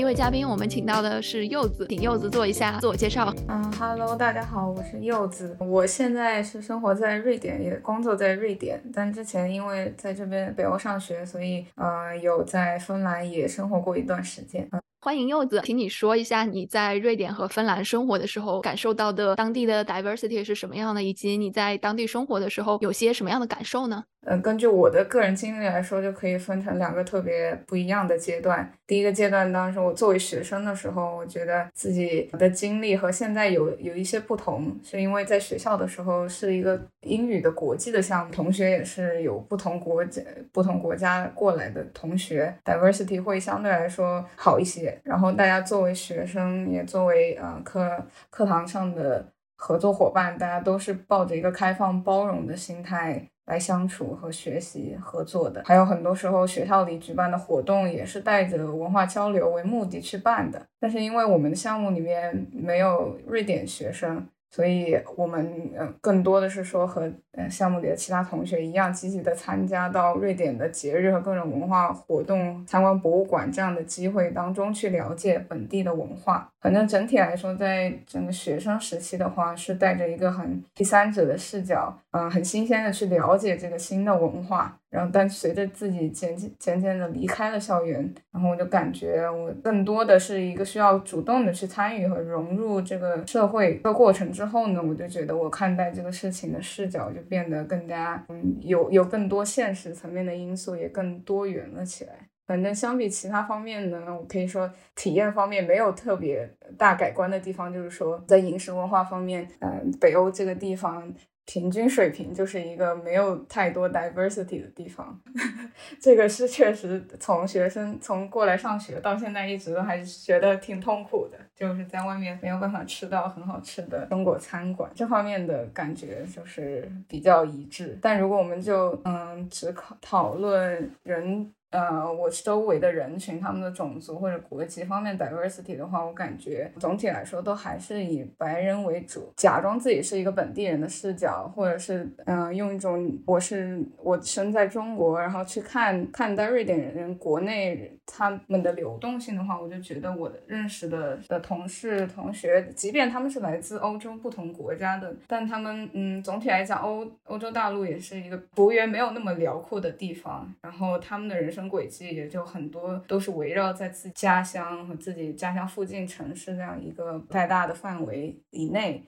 [0.00, 3.30] 一位嘉宾，我们请到的是柚子，请柚子做一下自我介绍。
[3.48, 14.66] 嗯，Hello，大家好，我是柚子，我现在是生活在瑞典，也工作在瑞典，但之前因为在这边北欧上学，所以呃有在芬兰也生活过一段时间。
[15.02, 24.04] 欢迎柚子，请你说一下你在瑞典和芬兰生活的时候感受到的当地的 diversity 是什么样的，以及你在当地生活的时候有些什么样的感受呢？
[24.26, 28.70] 嗯，根据我的个人经历来说，就可以分成两个特别不一样的阶段。
[28.86, 45.00] 第一个阶段，当时我作为学生的时候，我觉得自己的经历和现在有有一些不同，是因为在学校的时候是一个英语的国际的项目，同学也是有不同国家、不同国家过来的同学，diversity 会相对来说好一些。
[45.02, 49.26] 然后大家作为学生，也作为呃课课堂上的。
[49.62, 55.62] 合作伙伴，大家都是抱着一个开放包容的心态来相处和学习合作的。
[55.64, 64.26] 还有很多时候学校里举办的活动也是带着文化交流为目的去办的，但是因为我们的项目里面没有瑞典学生。
[64.52, 76.49] 所以，我们呃更多的是说和呃项目里的其他同学一样，积极的参加到瑞典的节日和各种文化活动、参观博物馆这样的机会当中去了解本地的文化。
[76.60, 84.76] 反正整体来说，在整个学生时期的话，是带着一个很第三者的视角，嗯，很新鲜的去了解这个新的文化。
[84.90, 94.32] 然后，但随着自己渐渐渐渐的离开了校园，然后我就感觉我更多的是一个需要主动的去参与和融入这个社会的过程。
[94.32, 102.14] 之后呢，我就觉得我看待这个事情的视角就变得更加，嗯，有有更多现实层面的因素，也更多元了起来。
[102.50, 111.14] 反正相比其他方面呢，我可以说体验方面没有特别大改观的地方，就是说在饮食文化方面，嗯，北欧这个地方。
[111.46, 115.20] 平均水平就是一个没有太多 diversity 的地方，
[116.00, 127.98] 这个是确实从学生从过来上学到现在一直都还是觉得挺痛苦的，就是在外面没有办法吃到很好吃的中国餐馆，这方面的感觉就是比较一致。
[128.00, 131.52] 但如果我们就嗯只考讨论人。
[131.70, 161.59] 呃，我周围的人群，他们的种族或者国籍方面 diversity 的话，我感觉总体来说都还是以白人为主，假装自己是一个本地人的视角，或者是嗯，用一种我是我生在中国，然后去看看待瑞典人国内他们的流动性的话，我就觉得我认识的的同事同学，即便他们是来自欧洲不同国家的，但他们嗯，总体来讲，欧欧洲大陆也是一个幅员没有那么辽阔的地方，然后他们的人生。
[161.68, 169.04] 轨迹也就很多都是围绕在自己家乡和自己家乡附近城市这样一个不太大的范围以内，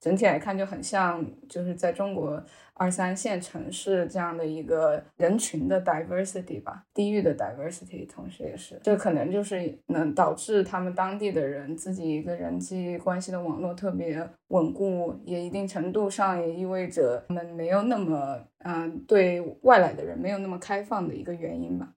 [0.00, 2.42] 整体来看就很像就是在中国
[2.74, 21.92] 二三线城市这样的一个人群的 diversity 吧，地域的 diversity，同时也是这可能就是能导致他们当地的人自己一个人际关系的网络特别稳固，也一定程度上也意味着他们没有那么嗯对外来的人没有那么开放的一个原因吧。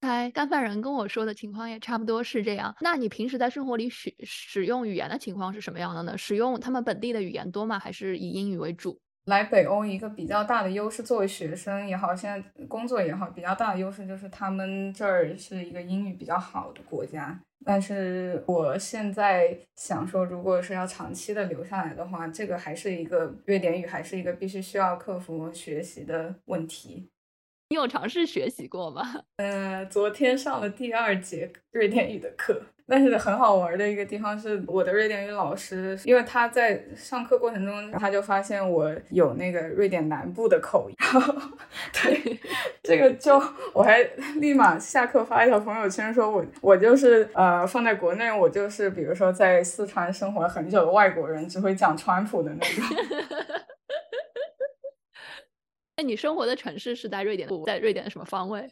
[0.00, 2.74] 开干饭人跟我说的情况也差不多是这样。
[2.80, 6.16] 那你平时在生活里使使用语言的情况是什么样的呢？
[6.16, 7.78] 使用他们本地的语言多吗？
[7.78, 9.00] 还是以英语为主？
[9.26, 17.38] 来北欧一个比较大的优势，作为学生也好，现在工作也好，比较大的优势就是他们这儿是一个英语比较好的国家。
[17.66, 27.10] 但是我现在想说，如果是要长期的留下来的话，这个还是一个瑞典语，还是一个必须需要克服学习的问题。
[27.70, 29.02] 你有尝试学习过吗？
[29.36, 41.34] 呃，昨天上了第二节瑞典语的课，但是很好玩的一个地方是，我的瑞典语老师，因为他在上课过程中，他就发现我有那个瑞典南部的口音， 然后
[41.92, 42.40] 对
[42.82, 43.38] 这个就
[43.74, 44.02] 我还
[44.36, 52.84] 立马下课发一条朋友圈，说我我就是呃放在国内，我就是比如说在四川生活了很久的外国人，只会讲川普的那种。
[55.98, 58.70] 那你生活的城市是在瑞典，在瑞典的什么方位？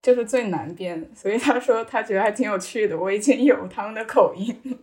[0.00, 1.10] 就是最南边。
[1.12, 2.96] 所以他说他觉得还挺有趣的。
[2.96, 4.78] 我已经有他们的口音，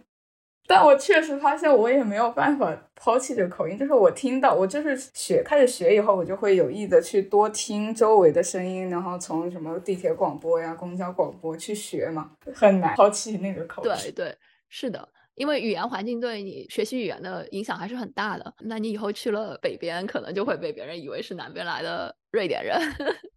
[0.67, 3.77] 但我确实发现我也没有办法抛弃这个口音。
[3.77, 13.89] 就是我听到，我就是学开始学以后，我就会有意的去多听周围的声音，然后从什么地铁广播呀、公交广播去学嘛，很难抛弃那个口音。
[13.89, 14.35] 对对，
[14.67, 15.07] 是的。
[15.39, 18.53] 因为语言环境对你学习语言的影响还是很大的。
[18.59, 22.77] 那你以后去了北边，可能就会被别人以为是南边来的瑞典人，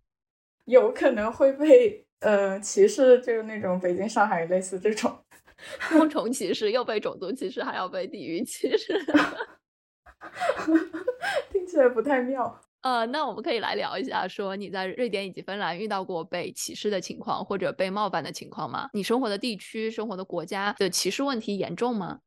[0.67, 5.17] 有可能会被呃歧视，就是那种北京、上海类似这种
[5.79, 8.99] 双重 歧视，又被种族歧视，还要被地域歧视，
[11.53, 12.61] 听起来不太妙。
[12.83, 18.89] 呃，那我们可以来聊一下，说你在瑞典以及芬兰遇到过被歧视的情况或者被冒犯的情况吗？
[18.93, 22.19] 你生活的地区、生活的国家的歧视问题严重吗？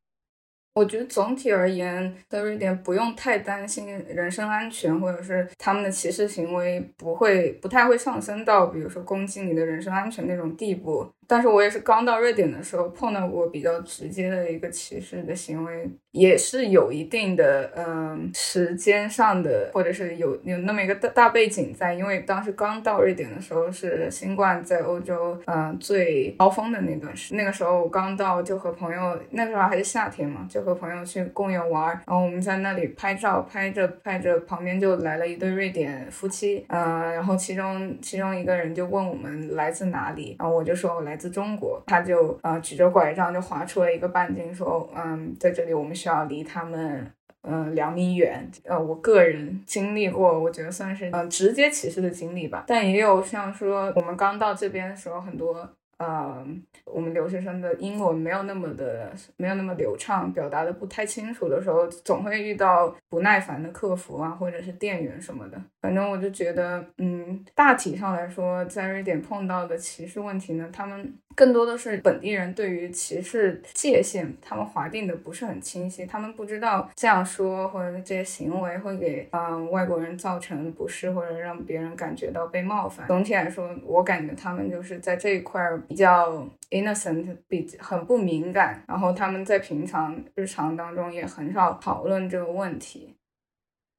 [0.75, 11.09] 我觉得总体而言，在瑞典不用太担心人身安全，或者是他们的歧视行为不会不太会上升到，比如说攻击你的人身安全那种地步。
[11.27, 41.14] 但是我也是刚到瑞典的时候碰到过比较直接的一个歧视的行为，也是有一定的嗯时间上的，或者是有有那么一个大大背景在，因为当时刚到瑞典的时候是新冠在欧洲嗯最高峰的那段时，那个时候我刚到就和朋友，那时候还是夏天嘛，就和朋友去公园玩，然后我们在那里拍照，拍着拍着旁边就来了一对瑞典夫妻，嗯，然后其中其中一个人就问我们来自哪里，然后我就说我来。
[41.15, 47.09] 来自中国，他就呃举着拐杖就划出了一个半径，说嗯，在这里我们需要离他们。
[47.47, 48.49] 嗯，两米远。
[48.63, 52.63] 呃，我个人经历过，我觉得算是嗯直接歧视的经历吧。
[52.65, 56.45] 但也有像说，我们刚到这边的时候，很多呃，
[56.85, 65.61] 我们留学生的英文没有那么的没有那么流畅，表达的不太清楚的时候，总会遇到不耐烦的客服啊，或者是店员什么的。
[65.81, 71.13] 反正我就觉得，嗯，大体上来说，在瑞典碰到的歧视问题呢，他们。
[71.35, 83.05] 更多的是本地人对于歧视界限，他们划定的不是很清晰，他们不知道这样说或者这些行为会给嗯外国人造成不适，或者让别人感觉到被冒犯。
[83.07, 93.13] 总体来说，我感觉他们就是在这一块比较 innocent，比很不敏感，然后他们在平常日常当中也很少讨论这个问题。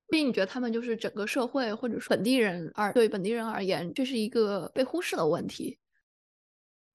[0.09, 5.77] 所以你觉得他们就是整个社会或者说本地人而对本地人而言，这是一个被忽视的问题？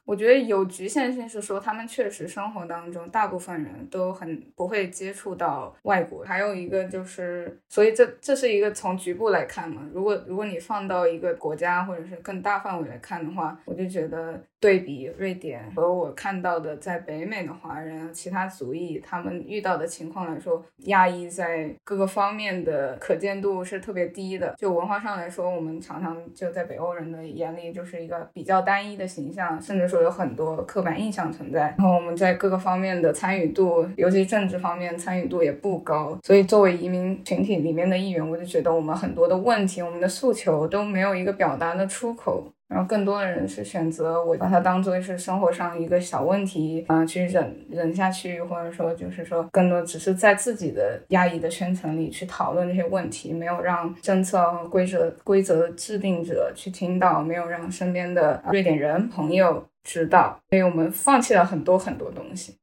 [0.06, 6.24] 我觉得有局限性是说，他们确实生活当中大部分人都很不会接触到外国。
[6.24, 9.90] 还有一个就是，所以这这是一个从局部来看嘛。
[9.94, 14.42] 如果如果你放到一个国家或者是更大范围来看的话，我就觉得。
[14.62, 24.54] 对比瑞典和我看到的在北美的华人、其他族裔他们遇到的情况来说，亚裔在各个方面的可见度是特别低的。
[24.60, 31.76] 就文化上来说，我们常常就在北欧人的眼里就是一个比较单一的形象，甚至说有很多刻板印象存在。
[31.78, 36.18] 然后我们在各个方面的参与度，尤其政治方面参与度也不高。
[36.24, 42.44] 所以作为移民群体里面的一员，我就觉得我们很多的问题、我们的诉求都没有一个表达的出口。
[42.72, 62.56] 然后更多的人是选择我把它当做是生活上一个小问题，嗯，去忍忍下去，或者说就是说更多只是在自己的压抑的圈层里去讨论这些问题，没有让政策规则规则制定者去听到，没有让身边的瑞典人朋友知道，所以我们放弃了很多很多东西。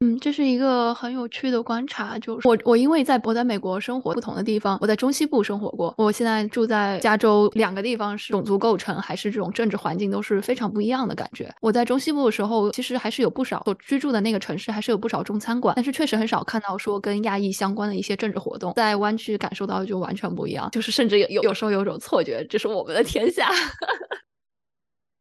[0.00, 2.18] 嗯，这是一个很有趣的观察。
[2.18, 5.94] 就是我，我因为在我在美国生活不同的地方，我在中西部生活过。
[5.96, 11.50] 我现在住在加州，两个地方是种族构成还是这种政治环境都是非常不一样的感觉。
[11.62, 18.74] 我在中西部的时候，其实还是有不少所居住的那个城市还是有不少中餐馆，但是确实很少看到说跟亚裔相关的一些政治活动。
[18.74, 23.48] 在湾区感受到就完全不一样，就是甚至有有时候有种错觉，这是我们的天下。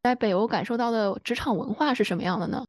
[0.06, 2.64] 在北欧感受到的职场文化是什么样的呢？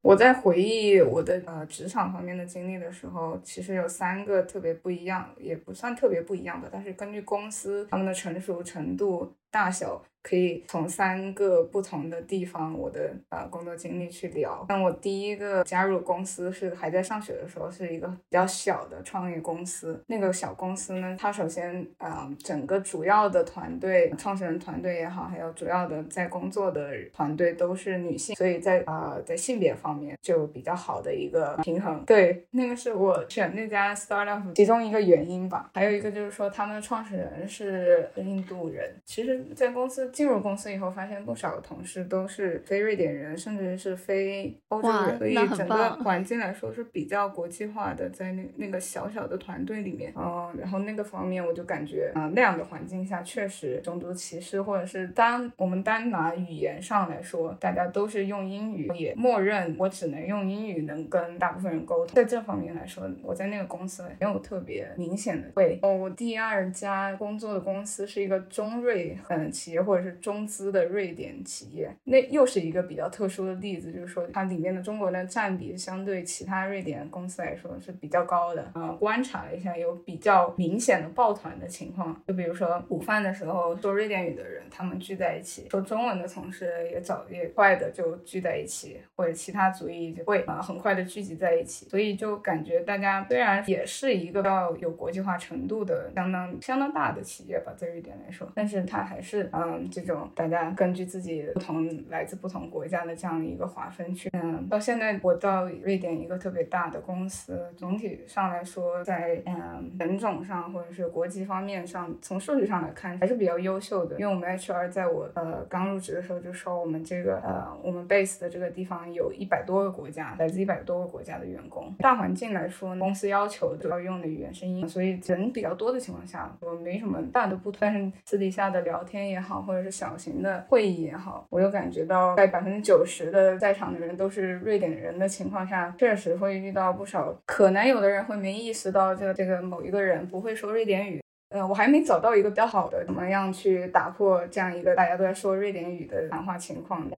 [0.00, 10.02] 我在回忆我的呃职场方面的经历的时候，其实有三个特别不一样，也不算特别不一样的，但是根据公司他们的成熟程度大小。
[10.22, 14.66] 可以从三个不同的地方，我的呃工作经历去聊。
[14.68, 20.02] 那我第一个加入公司是还在上学的时候，是一个比较小的创业公司。
[20.08, 32.04] 那个小公司呢，它首先呃整个主要的团队，创始人团队也好，还有主要的在工作的团队都是女性，所以在呃在性别方面就比较好的一个平衡。
[32.04, 35.70] 对，那个是我选那家 startup 其中一个原因吧。
[35.72, 38.94] 还有一个就是说，他们的创始人是印度人。
[39.06, 40.09] 其实，在公司。
[40.10, 62.14] 进入公司以后，发现不少的同事都是非瑞典人，甚至是非欧洲人，所以整个环境来说是比较国际化的，在那那个小小的团队里面，嗯，然后那个方面我就感觉，啊，那样的环境下确实种族歧视，或者是单我们单拿语言上来说，大家都是用英语，也默认我只能用英语能跟大部分人沟通。
[62.14, 65.78] 在这方面来说，我在那个公司没有特别明显的会。
[65.82, 69.99] 哦，我第二家工作的公司是一个中瑞嗯企业或者。
[70.02, 78.70] 是中资的瑞典企业，那又是一个比较特殊的例子，就是说它里面的中国的占比相对其他瑞典公司来说是比较高的。
[78.74, 99.89] 呃，观察了一下，有比较明显的抱团的情况，就比如说午饭的时候说瑞典语的人他们聚在一起，说中文的同事也早也快的就聚在一起，或者其他族裔就会呃很快的聚集在一起，所以就感觉大家虽然也是一个要有国际化程度的相当相当大的企业吧，在瑞典来说，但是它还是嗯。
[99.90, 114.18] 这种大家根据自己不同来自不同国家的这样一个划分去，嗯，到现在我到瑞典一个特别大的公司，总体上来说，在嗯人种上或者是国籍方面上，从数据上来看还是比较优秀的。
[114.20, 121.92] 因为我们 HR 在我呃刚入职的时候就说，我们这个呃我们 base 的这个地方有一百多个国家，来自一百多个国家的员工。
[121.98, 127.80] 大环境来说，公司要求主要用的语言是英，所以人比较多的情况下，我没什么大的不同。
[127.80, 137.34] 但是私底下的聊天也好，或者是小型的会议也好，我又感觉到在百分之九十的在场的人都是瑞典人的情况下，确实会遇到不少。
[137.46, 141.20] 可能有的人会没意识到，这这个某一个人不会说瑞典语。
[141.50, 147.16] 呃，我还没找到一个比较好的怎么样去打破这样一个大家都在说瑞典语的谈话情况的。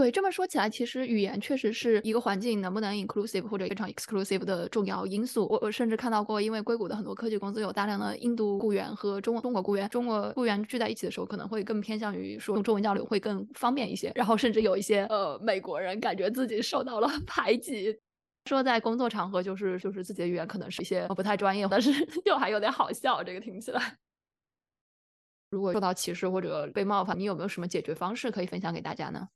[0.00, 5.46] 对，这么说起来，其实语言确实是一个环境能不能 inclusive 或者非常 exclusive 的重要因素。
[5.50, 14.10] 我我甚至看到过，因为硅谷的很多科技公司有大量的印度雇员和中国中国雇员，中国雇员聚在一起的时候，可能会更偏向于说用中文交流会更方便一些。
[14.14, 17.94] 然后甚至有一些呃美国人感觉自己受到了 排挤，
[18.46, 21.92] 说在工作场合就是就是自己的语言可能是一些不太专业，但是
[22.24, 23.98] 又还有点好笑，这个听起来。
[25.50, 29.28] 如果受到歧视或者被冒犯，你有没有什么解决方式可以分享给大家呢？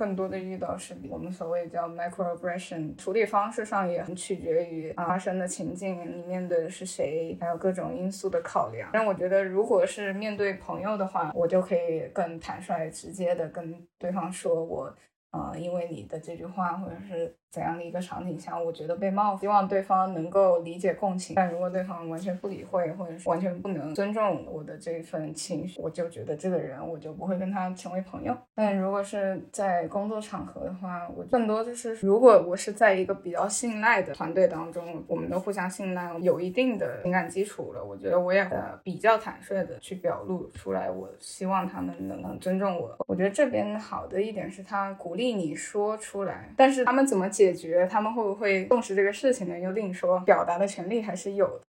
[0.00, 8.88] 更多的遇到是我们所谓叫 microaggression，处理方式上也很取决于发生的情境，你面对的是谁，还有各种因素的考量。
[8.94, 14.96] 但我觉得，如果是面对朋友的话，我就可以更坦率、直接的跟对方说，我，
[15.32, 17.36] 呃，因为你的这句话，或者是。
[17.50, 21.34] 怎样的一个场景下，我觉得被冒，希望对方能够理解共情。
[21.34, 28.36] 但如果对方完全不理会，或者是完全不能尊重我的这份情绪，我就觉得这个人我就不会跟他成为朋友。
[28.54, 38.48] 但如果是在工作场合的话，我更多就是，如果我是在一个比较信赖的团队当中，我们都互相信赖，有一定的情感基础了，我觉得我也
[38.84, 42.96] 比较坦率的去表露出来，我希望他们能能尊重我。
[43.08, 47.28] 我觉得这边好的一点是他鼓励你说出来，但是他们怎么？
[47.40, 49.58] 解决他们会不会重视这个事情呢？
[49.58, 51.62] 又另说，表达的权利还是有的。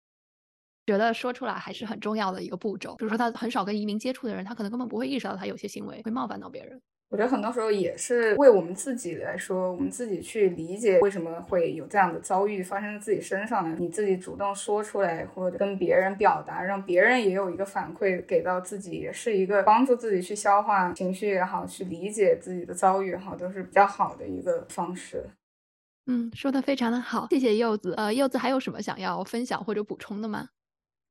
[0.86, 2.96] 觉得说出来还是很重要的一个步骤。
[2.96, 6.80] 比如说，他很少跟移民接触的人，他可能根本不会意识到他有些行为会冒犯到别人。
[7.10, 13.76] 我觉得很多时候也是为我们自己来说，我们自己去理解为什么会有这样的遭遇发生在自己身上呢。
[13.80, 25.24] 你自己主动说出来，或者跟别人表达，让别人也有一个反馈给到自己，也是一个帮助自己去消化情绪也好，去理解自己的遭遇也好，都是比较好的一个方式。
[26.06, 27.92] 嗯，说的非常的好，谢谢柚子。
[27.96, 30.50] 呃，柚子还有什么想要分享或者补充的吗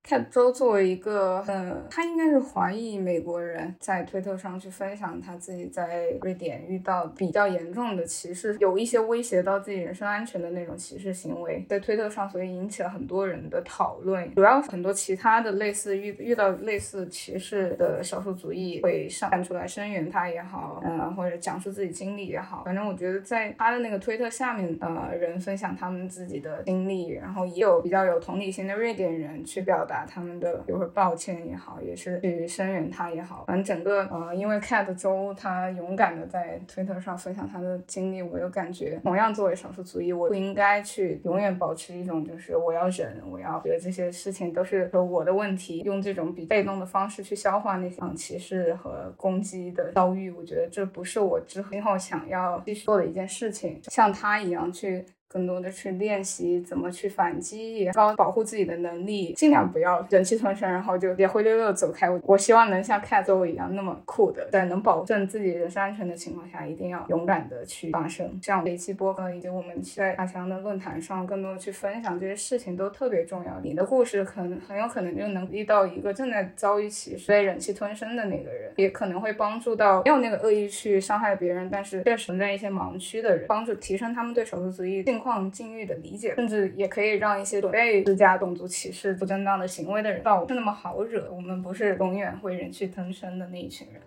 [0.07, 14.33] ？Cat 周作为一个，嗯，他应该是华裔美国人，在推特上去分享他自己在瑞典遇到比较严重的歧视，有一些威胁到自己人身安全的那种歧视行为，在推特上，所以引起了很多人的讨论。
[14.35, 29.85] 主要很多其他的类似遇遇到类似歧视的少数族裔会上站出来声援他也好，嗯，或者讲述自己经历也好，反正我觉得在他的那个推特下面，呃，人分享他们自己的经历，然后也有比较有同理心的瑞典人去表。
[29.89, 55.03] 达他们的，比如说抱歉也好，也是去声援他也好，反正整个呃，因为 Cat 周他勇敢的在推特上分享他的经历，我又感觉同样作为少数族裔，我不应该去永远保持一种就是我要忍，我要觉得这些事情都是说我的问题，用这种比被动的方式去消化那些歧视和攻击的遭遇，我觉得这不是我之后想要继续做的一件事情，像他一样去。
[55.31, 62.09] 更多的去练习怎么去反击，然后保护自己的能力，尽量不要忍气吞声，然后就也灰溜溜走开。
[62.23, 68.39] 我希望能像 Cat 周一样那么酷的，在能保证自己人身安全的情况下，一定要勇敢的去发声。
[68.41, 73.59] 这样这一期播以及我们在阿强的论坛上，更多的去分享这些事情都特别重要。
[73.63, 85.23] 你的故事可能很有可能就能遇到一个正在遭遇歧视、被忍气吞声的那个人，也可能会帮助到没有那个恶意去伤害别人，但是确实存在一些盲区的人，帮助提升他们对少数族裔性。
[85.23, 91.31] 况境遇的理解，甚至也可以让一些准备施加种族歧视、不正当的行为的人，到不是那么好惹。
[91.31, 94.01] 我们不是永远会忍气吞声的那一群人。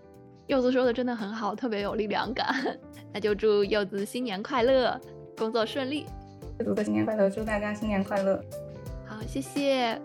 [0.48, 2.52] 柚子说的真的很好，特别有力量感。
[3.12, 5.00] 那就祝柚子新年快乐，
[5.36, 6.06] 工作顺利。
[6.58, 8.42] 祝个新年快乐，祝大家新年快乐。
[9.06, 10.00] 好，谢谢。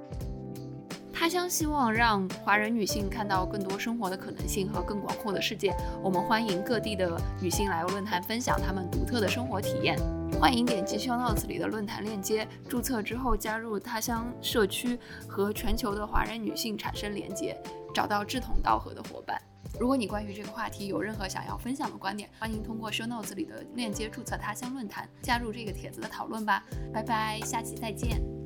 [1.12, 5.74] 他乡希望让华人女性看到更多生活的可能性和更广阔的世界。
[6.04, 9.98] 我们欢迎各地的女性来论坛分享她们独特的生活体验。
[10.34, 17.60] 欢迎点击 show notes 里的论坛链接，注册之后加入他乡社区，和全球的华人女性产生连接，
[17.94, 19.42] 找到志同道合的伙伴。
[19.80, 26.64] 如果你关于这个话题有任何想要分享的观点，欢迎通过 show notes 里的链接注册他乡论坛，加入这个帖子的讨论吧。
[26.94, 28.37] 拜拜，下期再见。